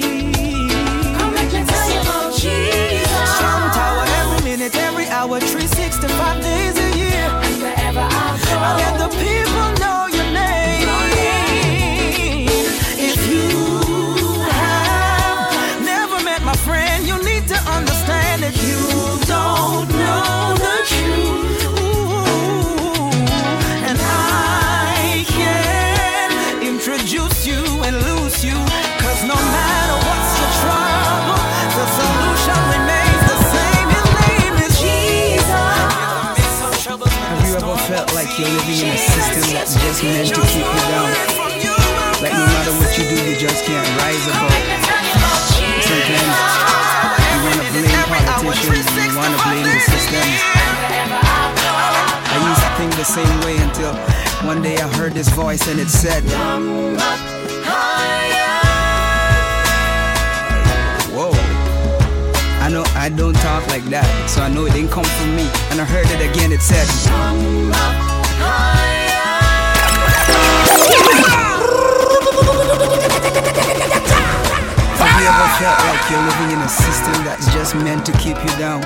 [1.19, 3.27] Come make me tell you about Jesus.
[3.35, 7.27] Strong tower every minute, every hour, 365 days a year.
[7.43, 9.44] And wherever I go, I let the people
[38.39, 41.07] you're living in a system that's just meant to keep you down?
[42.19, 44.51] Like no matter what you do, you just can't rise above.
[45.79, 46.35] Sometimes
[47.31, 50.35] you wanna blame politicians, you wanna blame the systems.
[52.27, 53.93] I used to think the same way until
[54.45, 56.23] one day I heard this voice and it said,
[61.15, 61.31] Whoa.
[62.59, 65.47] I know I don't talk like that, so I know it didn't come from me.
[65.71, 68.04] And I heard it again, it said, Have
[75.25, 78.53] you ever felt like you're living in a system that's just meant to keep you
[78.59, 78.81] down?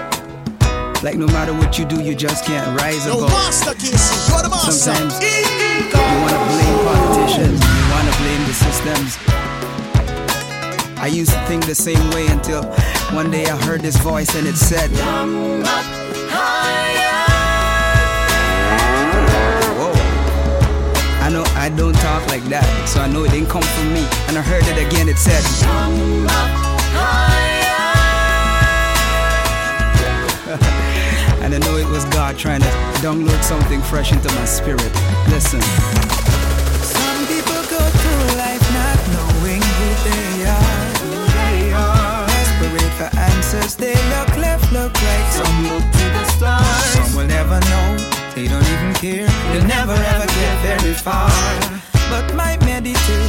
[1.03, 3.29] Like no matter what you do, you just can't rise above.
[3.29, 4.71] Master Casey, you're the master.
[4.71, 9.17] Sometimes you wanna blame politicians, you wanna blame the systems.
[10.97, 12.63] I used to think the same way until
[13.11, 14.89] one day I heard this voice and it said,
[21.69, 24.01] I don't talk like that, so I know it didn't come from me.
[24.25, 25.37] And I heard it again, it said,
[31.45, 32.67] And I know it was God trying to
[33.05, 34.89] download something fresh into my spirit.
[35.29, 35.61] Listen.
[36.81, 40.89] Some people go through life not knowing who they are.
[41.05, 42.25] Who they are.
[42.25, 44.28] Desperate for answers, they look
[44.71, 45.27] look right.
[45.33, 46.85] Some look to the stars.
[46.93, 47.87] Some will never know.
[48.35, 49.27] They don't even care.
[49.51, 51.29] They'll never ever get very far.
[52.09, 53.19] But my meditation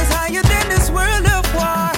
[0.00, 1.92] is higher than this world of war.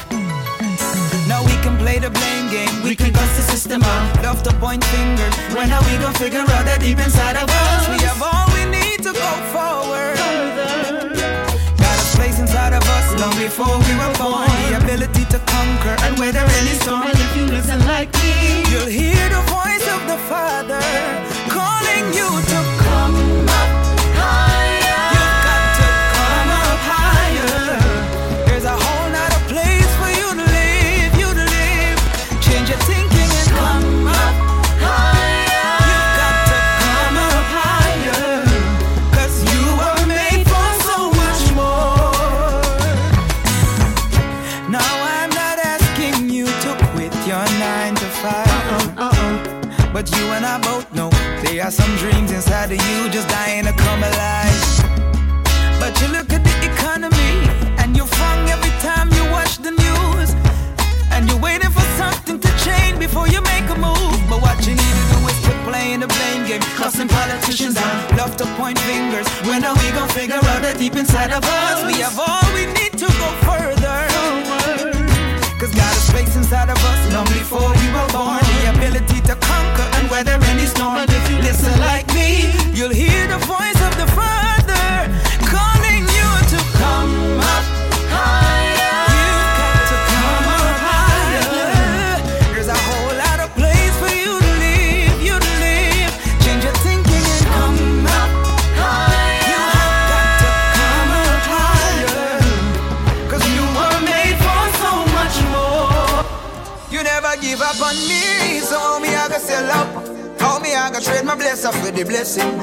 [1.28, 2.82] Now we can play the blame game.
[2.82, 4.22] We can bust the system up.
[4.22, 5.34] Love to point fingers.
[5.54, 7.88] When are we gonna figure out that deep inside of us?
[7.88, 10.23] We have all we need to go forward.
[13.24, 14.48] Long before we were born.
[14.68, 17.02] The ability to conquer and weather any storm.
[17.06, 18.34] If you listen like me,
[18.70, 21.33] you'll hear the voice of the Father
[51.74, 54.62] some dreams inside of you just dying to come alive.
[55.82, 57.34] But you look at the economy
[57.82, 60.30] and you're fung every time you watch the news.
[61.10, 64.18] And you're waiting for something to change before you make a move.
[64.30, 66.62] But what you need to do is quit playing the blame game.
[66.78, 69.26] Cussing politicians out, love to point fingers.
[69.42, 71.82] When are we gonna figure out that deep inside of us?
[71.90, 73.98] We have all we need to go further.
[75.58, 78.38] Cause God has placed inside of us long before we were born.
[78.62, 79.83] The ability to conquer
[111.94, 112.58] the blessing.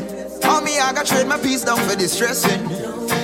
[0.63, 2.61] me I gotta trade my peace down for the stressing.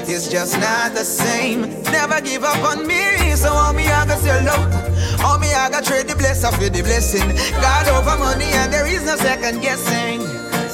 [0.07, 1.61] It's just not the same.
[1.91, 5.41] Never give up on me, so homie, I gotta sell up.
[5.41, 7.27] me, I gotta trade the blessing for the blessing.
[7.59, 10.21] God over money, and there is no second guessing.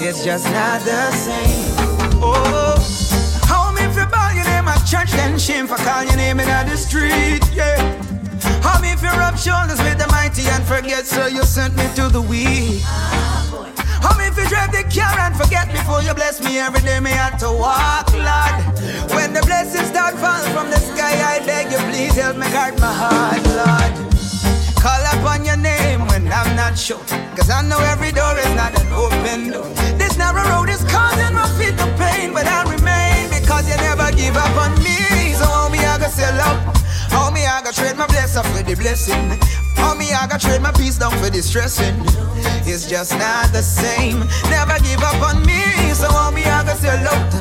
[0.05, 1.73] It's just not the same.
[2.21, 2.77] Oh,
[3.75, 6.47] me if you call your name at church, then shame for call your name in
[6.47, 7.41] the street.
[7.53, 7.81] Yeah.
[8.61, 12.09] Homie, if you rub shoulders with the mighty and forget, so you sent me to
[12.09, 12.83] the weak.
[14.33, 17.37] If you drive the car and forget before you bless me every day, me had
[17.45, 18.65] to walk, Lord.
[19.13, 22.73] When the blessings start falling from the sky, I beg you, please help me guard
[22.79, 23.93] my heart, Lord.
[24.81, 26.97] Call upon your name when I'm not sure.
[27.37, 29.69] Cause I know every door is not an open door.
[30.01, 34.09] This narrow road is causing my feet to pain, but I'll remain because you never
[34.17, 34.97] give up on me.
[35.37, 36.33] So, homie, I gotta sell
[37.13, 37.33] up.
[37.33, 39.29] Homie, I gotta trade my blessing for the blessing.
[39.75, 41.95] Homie, I gotta trade my peace down for the stressing.
[42.65, 44.19] It's just not the same.
[44.49, 45.61] Never give up on me.
[45.93, 47.31] So, homie, I gotta sell out.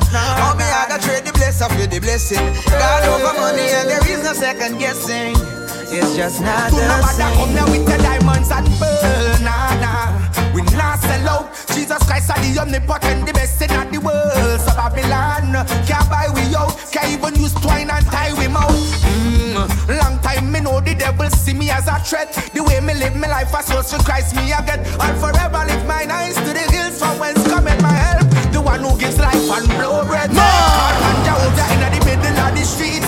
[0.42, 2.44] Homie, I gotta trade the blessing for the blessing.
[2.70, 5.61] God over money, and there is no second guessing.
[5.94, 7.54] It's just not To the no matter come same.
[7.54, 10.54] now with the diamonds and pearl, nah, nah.
[10.54, 11.52] We not sell out.
[11.74, 14.60] Jesus Christ are the omnipotent, the best in the world.
[14.60, 15.52] So Babylon
[15.84, 18.72] can't buy we out, can't even use twine and tie we mouth.
[19.04, 22.32] Mm, long time me know the devil see me as a threat.
[22.54, 24.80] The way me live my life, I source to Christ me I get.
[25.00, 28.28] I'll forever lift mine eyes to the hills from whence cometh my help.
[28.52, 30.30] The one who gives life and blow bread.
[30.32, 33.04] God and Jehovah in the middle of the street.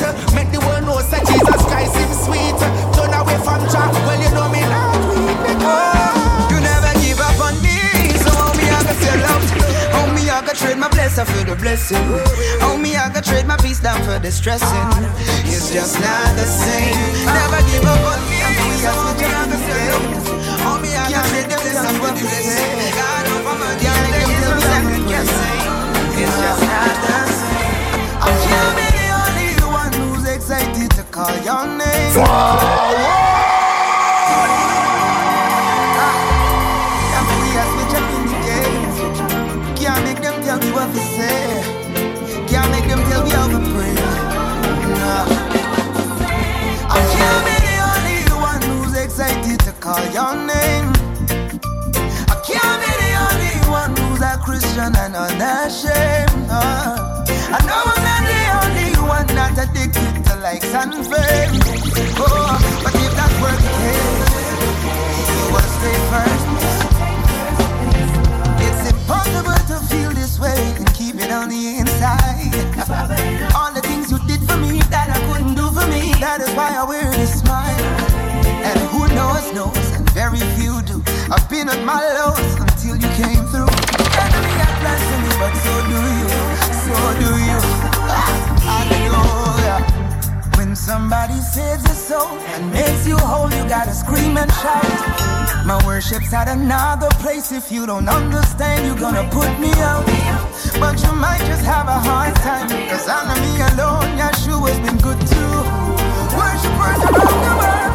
[10.84, 11.96] I my blessing for the blessing.
[11.96, 12.20] Oh,
[12.60, 14.68] homie, I gotta trade my peace down for the stressing.
[15.48, 16.92] It's just not the same.
[17.24, 20.04] Never give up on me, so homie, oh, I gotta sell out.
[20.60, 22.84] Homie, I gotta trade the blessing for blessing.
[26.20, 28.04] It's just not the same.
[28.20, 32.83] I can't be the only one who's excited to call your name.
[60.94, 61.08] Likes.
[62.16, 62.54] Oh.
[68.60, 72.54] It's impossible to feel this way and keep it on the inside.
[73.54, 76.50] All the things you did for me that I couldn't do for me, that is
[76.54, 77.80] why I wear this smile.
[78.44, 81.02] And who knows, knows, and very few do.
[81.30, 82.13] I've been at my
[90.84, 94.84] somebody saves your soul and makes you whole, you gotta scream and shout.
[95.64, 97.52] My worship's at another place.
[97.52, 100.04] If you don't understand, you're gonna put me out.
[100.78, 102.68] But you might just have a hard time.
[102.90, 105.56] Cause under me alone, Yeshua's been good too.
[106.36, 107.92] Worshipers around the world,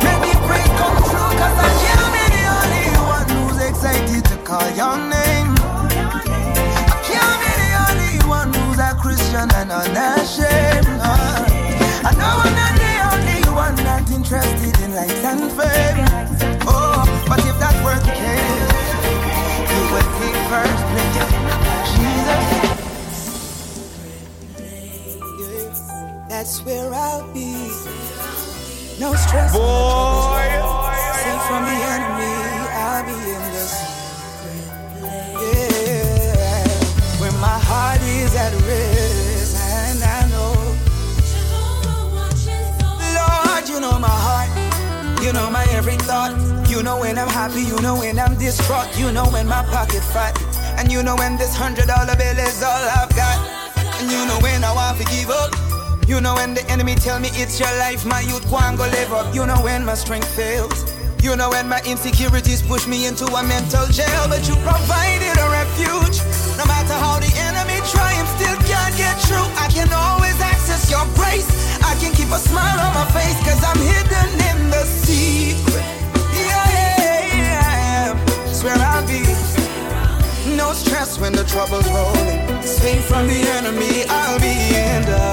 [0.00, 0.32] make me
[0.80, 1.30] come true.
[1.40, 5.52] Cause I can't be the only one who's excited to call your name.
[6.88, 11.03] I can't be the only one who's a Christian and unashamed.
[15.40, 16.06] and fame.
[16.66, 18.70] Oh, but if that were the case,
[19.70, 20.08] you would
[20.50, 20.84] first.
[21.90, 22.58] Jesus.
[26.28, 27.52] That's where I'll be.
[29.00, 29.52] No stress.
[29.52, 30.46] Boy,
[31.22, 32.34] safe from the enemy.
[32.86, 33.44] I'll be in.
[35.44, 36.68] Yeah,
[37.20, 38.93] where my heart is at rest.
[46.84, 50.36] Know when I'm happy, you know when I'm distraught, you know when my pocket fat.
[50.78, 53.40] And you know when this hundred dollar bill is all I've got.
[53.98, 55.50] And you know when I want to give up.
[56.06, 59.12] You know when the enemy tell me it's your life, my youth and go live
[59.12, 59.34] up.
[59.34, 60.84] You know when my strength fails.
[61.24, 65.46] You know when my insecurities push me into a mental jail, but you provided a
[65.48, 66.20] refuge.
[66.60, 69.48] No matter how the enemy try, him still can't get through.
[69.56, 70.23] I can always
[70.74, 71.48] access your grace.
[71.82, 75.84] I can keep a smile on my face, cause I'm hidden in the secret.
[76.34, 78.14] Yeah, yeah, yeah.
[78.44, 79.22] That's where I'll be.
[80.56, 82.62] No stress when the trouble's rolling.
[82.62, 85.24] Safe from the enemy, I'll be in the.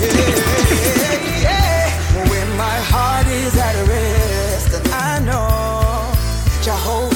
[0.00, 2.30] Yeah, yeah.
[2.30, 6.12] When my heart is at rest, and I know
[6.62, 7.09] Jehovah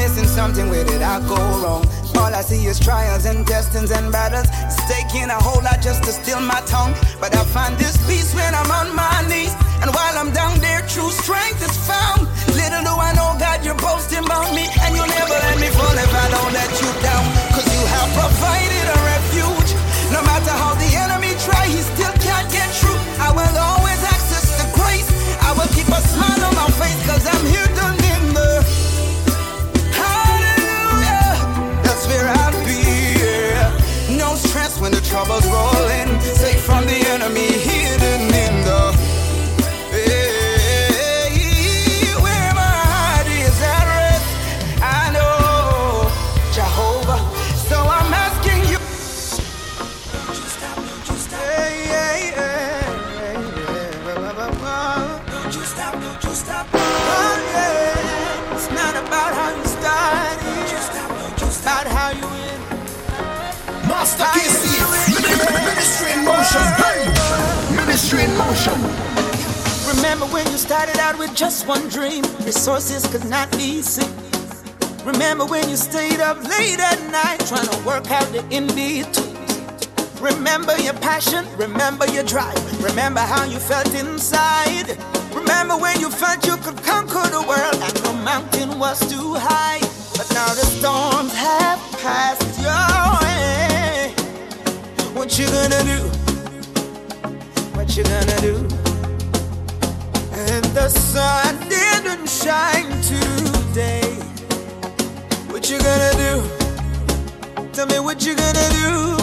[0.00, 0.66] missing something?
[0.72, 1.84] Where did I go wrong?
[2.16, 4.48] All I see is trials and testings and battles.
[4.64, 6.96] It's taking a whole lot just to steal my tongue.
[7.20, 9.52] But I find this peace when I'm on my knees.
[9.84, 12.24] And while I'm down there, true strength is found.
[12.56, 14.64] Little do I know, God, you're boasting about me.
[14.82, 17.24] And you'll never let me fall if I don't let you down.
[17.52, 19.70] Cause you have provided a refuge.
[20.16, 23.00] No matter how the enemy try, he still can't get through.
[23.20, 25.08] I will always access the grace.
[25.44, 27.69] I will keep a smile on my face cause I'm here
[34.90, 36.20] when the trouble's rolling.
[36.20, 36.99] Safe from the
[68.12, 68.74] ministry in motion.
[69.96, 72.24] Remember when you started out with just one dream?
[72.44, 74.10] Resources could not be seen.
[75.04, 79.36] Remember when you stayed up late at night trying to work out the in between?
[80.20, 84.98] Remember your passion, remember your drive, remember how you felt inside.
[85.32, 89.80] Remember when you felt you could conquer the world and no mountain was too high.
[90.16, 94.12] But now the storms have passed your way.
[95.14, 96.29] What you gonna do?
[97.90, 98.54] What you gonna do?
[100.30, 104.06] And the sun didn't shine today.
[105.50, 107.66] What you gonna do?
[107.72, 109.16] Tell me what you gonna do.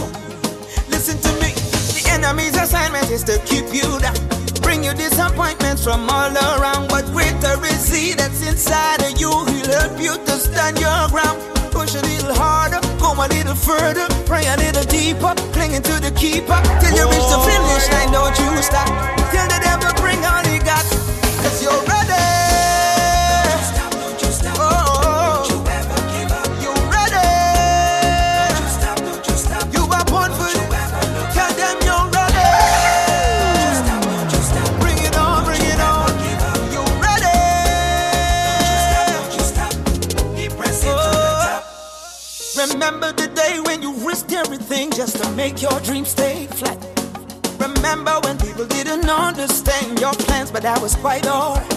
[0.91, 1.53] Listen to me.
[1.95, 4.15] The enemy's assignment is to keep you down.
[4.61, 6.89] Bring you disappointments from all around.
[6.89, 9.31] But greater is he that's inside of you.
[9.45, 11.39] He'll help you to stand your ground.
[11.71, 12.81] Push a little harder,
[13.15, 16.59] go a little further, pray a little deeper, clinging to the keeper.
[16.81, 18.87] Till you reach the finish line, don't you stop.
[19.31, 20.83] Till the devil bring all he got.
[21.43, 21.96] Cause you're ready.
[42.77, 46.77] Remember the day when you risked everything just to make your dreams stay flat.
[47.59, 51.73] Remember when people didn't understand your plans, but that was quite alright.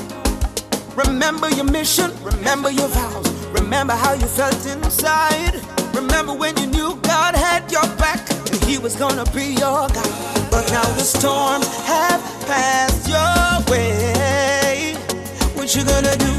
[0.94, 5.55] Remember your mission, remember your vows, remember how you felt inside.
[5.94, 8.20] Remember when you knew God had your back
[8.52, 10.51] and He was gonna be your God.
[10.51, 14.97] But now the storms have passed your way.
[15.55, 16.35] What you gonna do?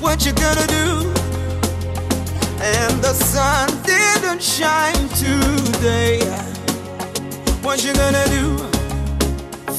[0.00, 1.15] What you gonna do?
[2.58, 6.20] And the sun didn't shine today.
[7.62, 8.56] What you gonna do?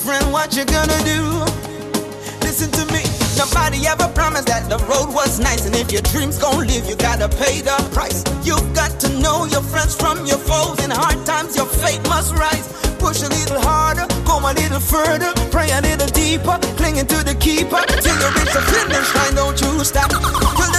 [0.06, 1.22] Friend, what you gonna do?
[2.42, 3.04] Listen to me.
[3.38, 5.66] Nobody ever promised that the road was nice.
[5.66, 8.24] And if your dreams gon' live, you gotta pay the price.
[8.46, 10.84] You've got to know your friends from your foes.
[10.84, 12.68] In hard times, your faith must rise.
[13.00, 17.36] Push a little harder, go a little further, pray a little deeper, clinging to the
[17.36, 17.82] keeper.
[18.02, 20.77] Till you reach the finish line, don't you stop.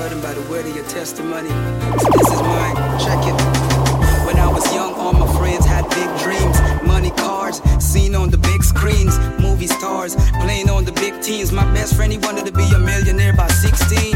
[0.00, 1.48] Blood and by the word of your testimony.
[2.16, 2.74] This is mine.
[3.04, 3.36] Check it.
[4.24, 6.56] When I was young, all my friends big dreams.
[6.82, 9.18] Money, cars, seen on the big screens.
[9.40, 11.52] Movie stars, playing on the big teams.
[11.52, 14.12] My best friend, he wanted to be a millionaire by 16.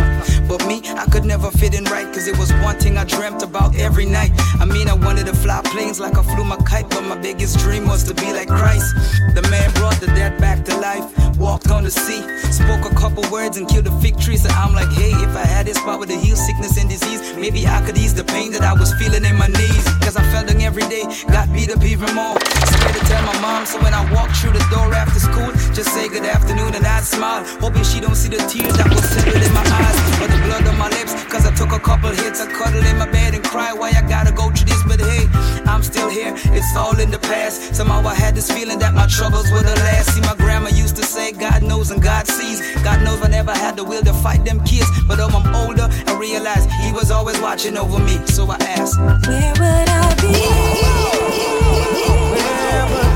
[0.49, 3.43] But me, I could never fit in right, cause it was one thing I dreamt
[3.43, 4.33] about every night.
[4.61, 7.59] I mean, I wanted to fly planes like I flew my kite, but my biggest
[7.59, 8.95] dream was to be like Christ.
[9.35, 11.05] The man brought the dead back to life,
[11.39, 12.23] walked on the sea,
[12.53, 14.37] spoke a couple words and killed a fig tree.
[14.37, 17.67] So I'm like, hey, if I had this power to heal sickness and disease, maybe
[17.67, 19.85] I could ease the pain that I was feeling in my knees.
[20.05, 22.37] Cause I felt it every day, got beat up even more.
[22.67, 25.95] Scared to tell my mom, so when I walk through the door after school, just
[25.95, 29.43] say good afternoon and I'd smile, hoping she don't see the tears that was settled
[29.43, 31.15] in my eyes or the blood on my lips.
[31.31, 33.79] Cause I took a couple hits, I cuddled in my bed and cried.
[33.79, 34.83] Why I gotta go through this?
[34.85, 35.27] But hey,
[35.65, 37.75] I'm still here, it's all in the past.
[37.75, 40.15] Somehow I had this feeling that my troubles were the last.
[40.15, 42.61] See, my grandma used to say, God knows and God sees.
[42.83, 44.89] God knows I never had the will to fight them kids.
[45.07, 48.17] But though I'm older, I realize He was always watching over me.
[48.27, 51.44] So I asked, Where would I be?
[51.45, 53.14] Where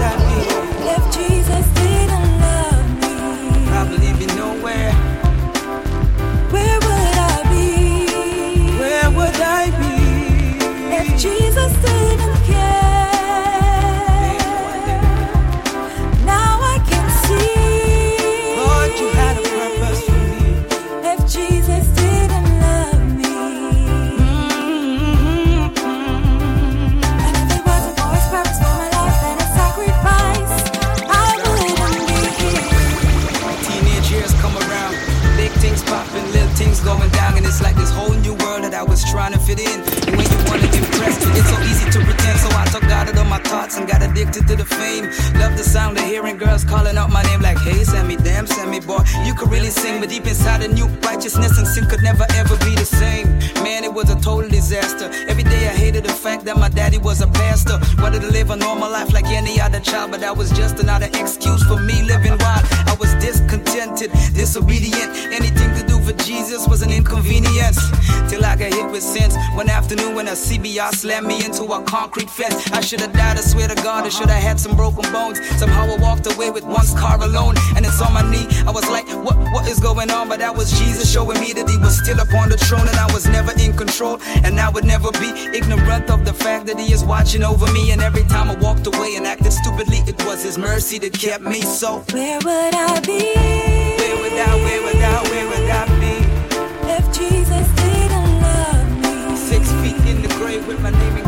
[36.88, 39.60] going down, and it's like this whole new world that I was trying to fit
[39.60, 39.78] in.
[40.08, 42.36] And when you wanna impress, it's so easy to pretend.
[42.40, 45.04] So I took God out of my thoughts and got addicted to the fame.
[45.42, 48.80] Love the sound of hearing girls calling out my name like, Hey, Sammy, damn, Sammy,
[48.80, 52.26] boy, you could really sing, but deep inside I knew righteousness and sin could never
[52.40, 53.26] ever be the same.
[53.64, 55.10] Man, it was a total disaster.
[55.28, 57.78] Every day I hated the fact that my daddy was a pastor.
[58.02, 61.08] Wanted to live a normal life like any other child, but that was just another
[61.20, 62.64] excuse for me living wild.
[62.90, 65.10] I was discontented, disobedient.
[65.38, 65.77] Anything
[66.48, 67.76] Jesus was an inconvenience.
[68.30, 69.36] Till I got hit with sins.
[69.52, 72.72] One afternoon when a CBR slammed me into a concrete fence.
[72.72, 75.44] I should have died, I swear to God, I should have had some broken bones.
[75.58, 78.46] Somehow I walked away with one scar alone, and it's on my knee.
[78.66, 80.30] I was like, what, what is going on?
[80.30, 83.12] But that was Jesus showing me that he was still upon the throne, and I
[83.12, 86.94] was never in control, and I would never be ignorant of the fact that he
[86.94, 87.90] is watching over me.
[87.90, 91.44] And every time I walked away and acted stupidly, it was his mercy that kept
[91.44, 91.98] me so.
[92.12, 93.36] Where would I be?
[94.00, 95.97] Where would I, where would I, where would I be?
[97.12, 101.27] Jesus didn't love me, Six feet in the grave with my name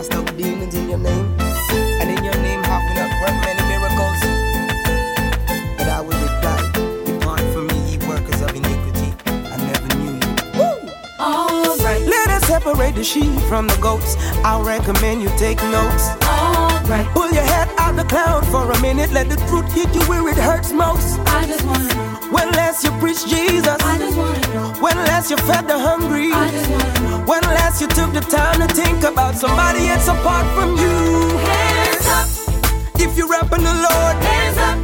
[0.00, 1.26] cast out demons in your name?
[2.00, 4.20] And in your name have we not worked many miracles?
[5.76, 6.60] But I will reply,
[7.04, 9.12] Depart from me, ye workers of iniquity.
[9.26, 10.70] I never knew you.
[11.20, 14.16] alright, Let us separate the sheep from the goats.
[14.42, 16.04] I'll recommend you take notes.
[16.24, 17.06] alright.
[17.12, 19.12] Pull your head out the cloud for a minute.
[19.12, 21.18] Let the truth hit you where it hurts most.
[21.26, 23.66] I just wanna When last you preached Jesus?
[23.68, 26.30] I just wanna know, When last you fed the hungry?
[26.32, 27.18] I just wanna know.
[27.26, 30.96] When last you took the time to think about somebody else apart from you?
[31.38, 32.28] Hands up,
[33.00, 34.78] If you're rapping the Lord, hands up,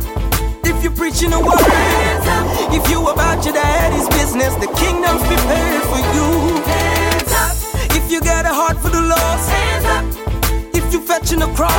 [0.65, 5.23] if you're preaching the word, hands up, if you about your daddy's business, the kingdom's
[5.23, 6.29] prepared for you.
[6.75, 7.55] hands up,
[7.99, 10.05] If you got a heart for the lost, hands up,
[10.87, 11.75] if you fetching the cross,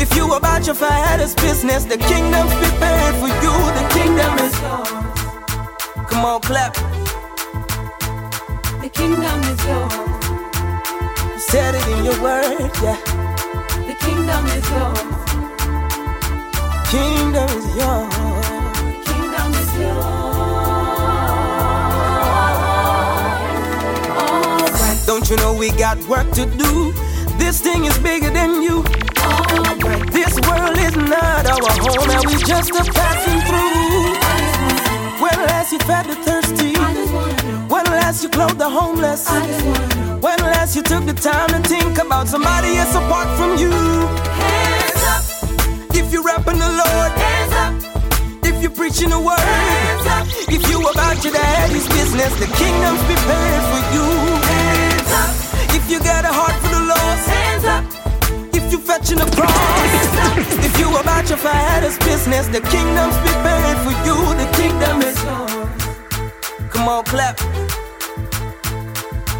[0.00, 3.52] if you about your father's business, the kingdom's prepared for you.
[3.78, 4.88] The kingdom is yours.
[6.10, 6.74] Come on, clap.
[8.82, 9.94] The kingdom is yours.
[11.32, 12.98] You Said it in your word, yeah.
[13.86, 14.98] The kingdom is yours.
[16.90, 18.14] Kingdom is yours.
[18.88, 20.32] The kingdom is yours.
[25.06, 26.92] Don't you know we got work to do?
[27.42, 28.84] This thing is bigger than you.
[30.12, 34.14] This world is not our home, and we just a passing through.
[34.28, 36.72] I just wanna When last you fed the thirsty?
[37.72, 39.28] When last you clothed the homeless?
[40.24, 43.72] When last you took the time to think about somebody else apart from you?
[44.40, 45.24] Hands up,
[45.98, 47.74] If you're rapping the Lord, hands up,
[48.44, 49.40] if you're preaching the word.
[49.40, 54.51] Hands up If you about your daddy's business, the kingdom's prepared for you.
[55.92, 56.00] Hands up.
[56.00, 57.84] If you got a heart for the lost, hands up.
[58.54, 63.92] If you fetching a cross, if you about your father's business, the kingdom's prepared for
[64.06, 64.16] you.
[64.40, 66.70] The kingdom is yours.
[66.70, 67.36] Come on, clap.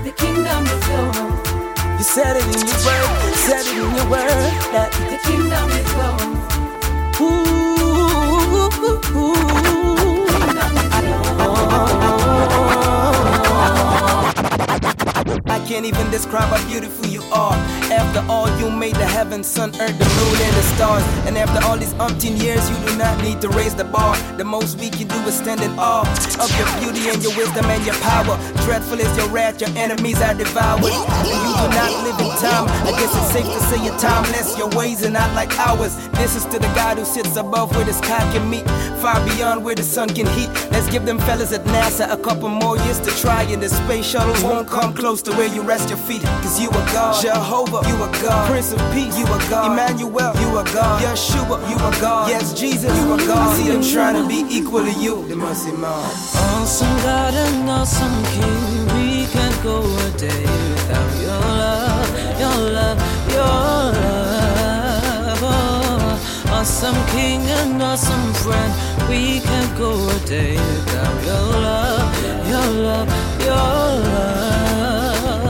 [0.05, 1.17] The kingdom is yours.
[1.99, 4.53] You said it in your word, said it in your word.
[4.77, 6.53] That The kingdom is yours.
[7.21, 7.49] ooh,
[8.61, 9.72] ooh, ooh, ooh.
[15.47, 17.55] I can't even describe how beautiful you are.
[17.93, 21.03] After all, you made the heavens, sun, earth, the moon, and the stars.
[21.27, 24.17] And after all these umpteen years, you do not need to raise the bar.
[24.37, 26.03] The most we can do is stand in awe
[26.41, 28.37] of your beauty and your wisdom and your power.
[28.65, 30.85] Dreadful is your wrath, your enemies are devoured.
[30.85, 32.67] And you do not live in time.
[32.87, 34.57] I guess it's safe to say you're timeless.
[34.57, 35.97] Your ways are not like ours.
[36.13, 38.65] This is to the God who sits above where the sky can meet,
[39.03, 40.49] far beyond where the sun can heat.
[40.71, 44.07] Let's give them fellas at NASA a couple more years to try, and the space
[44.07, 46.23] shuttles won't come close to where you rest your feet.
[46.43, 47.21] Cause you are God.
[47.23, 48.51] Jehovah, you are God.
[48.51, 49.73] Prince of Peace, you are God.
[49.73, 51.03] Emmanuel, you are God.
[51.03, 52.29] Yeshua, you are God.
[52.29, 53.29] Yes, Jesus, you are God.
[53.29, 53.53] Mm-hmm.
[53.53, 55.27] I see them trying to be equal to you.
[55.29, 56.05] They must say, Mom.
[56.63, 62.09] Awesome God and awesome King, we can't go a day without your love,
[62.41, 62.99] your love,
[63.29, 63.45] your
[63.99, 65.39] love.
[65.45, 68.73] Oh, awesome King and awesome friend,
[69.09, 73.09] we can't go a day without your love, your love,
[73.41, 74.52] your love.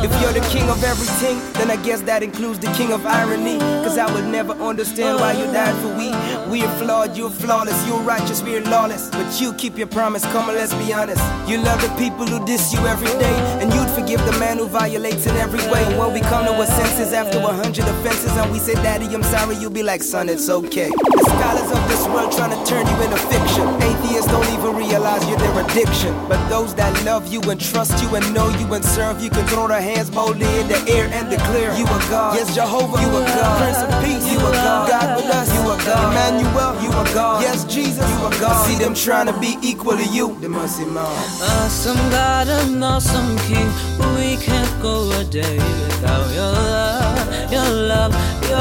[0.02, 3.58] If you're the king of everything, then I guess that includes the king of irony.
[3.84, 6.10] Cause I would never understand why you died for we.
[6.50, 9.10] We're flawed, you're flawless, you're righteous, we're lawless.
[9.10, 11.22] But you keep your promise, come on, let's be honest.
[11.48, 14.66] You love the people who diss you every day, and you'd forgive the man who
[14.66, 15.84] violates in every way.
[15.84, 19.06] And when we come to our senses after a hundred offenses, and we say, Daddy,
[19.14, 20.88] I'm sorry, you'll be like, Son, it's okay.
[20.88, 23.66] The scholars of this world trying to turn you into fiction.
[23.82, 26.12] Atheists don't even realize you're their addiction.
[26.28, 29.46] But those that love you and trust you and know you and serve you can
[29.46, 32.36] throw their hands boldly in the air and declare, You are God.
[32.36, 33.58] Yes, Jehovah, you are God.
[33.62, 34.88] Prince of Peace, you are God.
[34.88, 36.12] God with us, you are God.
[36.12, 37.42] Emmanuel, you are God.
[37.42, 38.66] Yes, Jesus, you are God.
[38.66, 40.34] See them trying to be equal to you.
[40.40, 41.06] The mercy Mom.
[41.06, 43.68] Awesome God and awesome King,
[44.16, 48.58] we can't go a day without your love, your love, your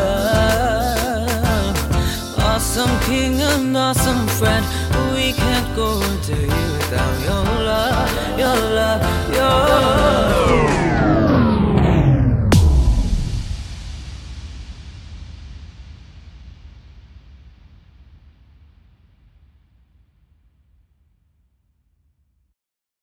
[0.00, 1.12] love.
[2.38, 4.64] Awesome King and awesome friend,
[5.14, 9.02] we can't go a day without your love, your love,
[9.34, 10.91] your love.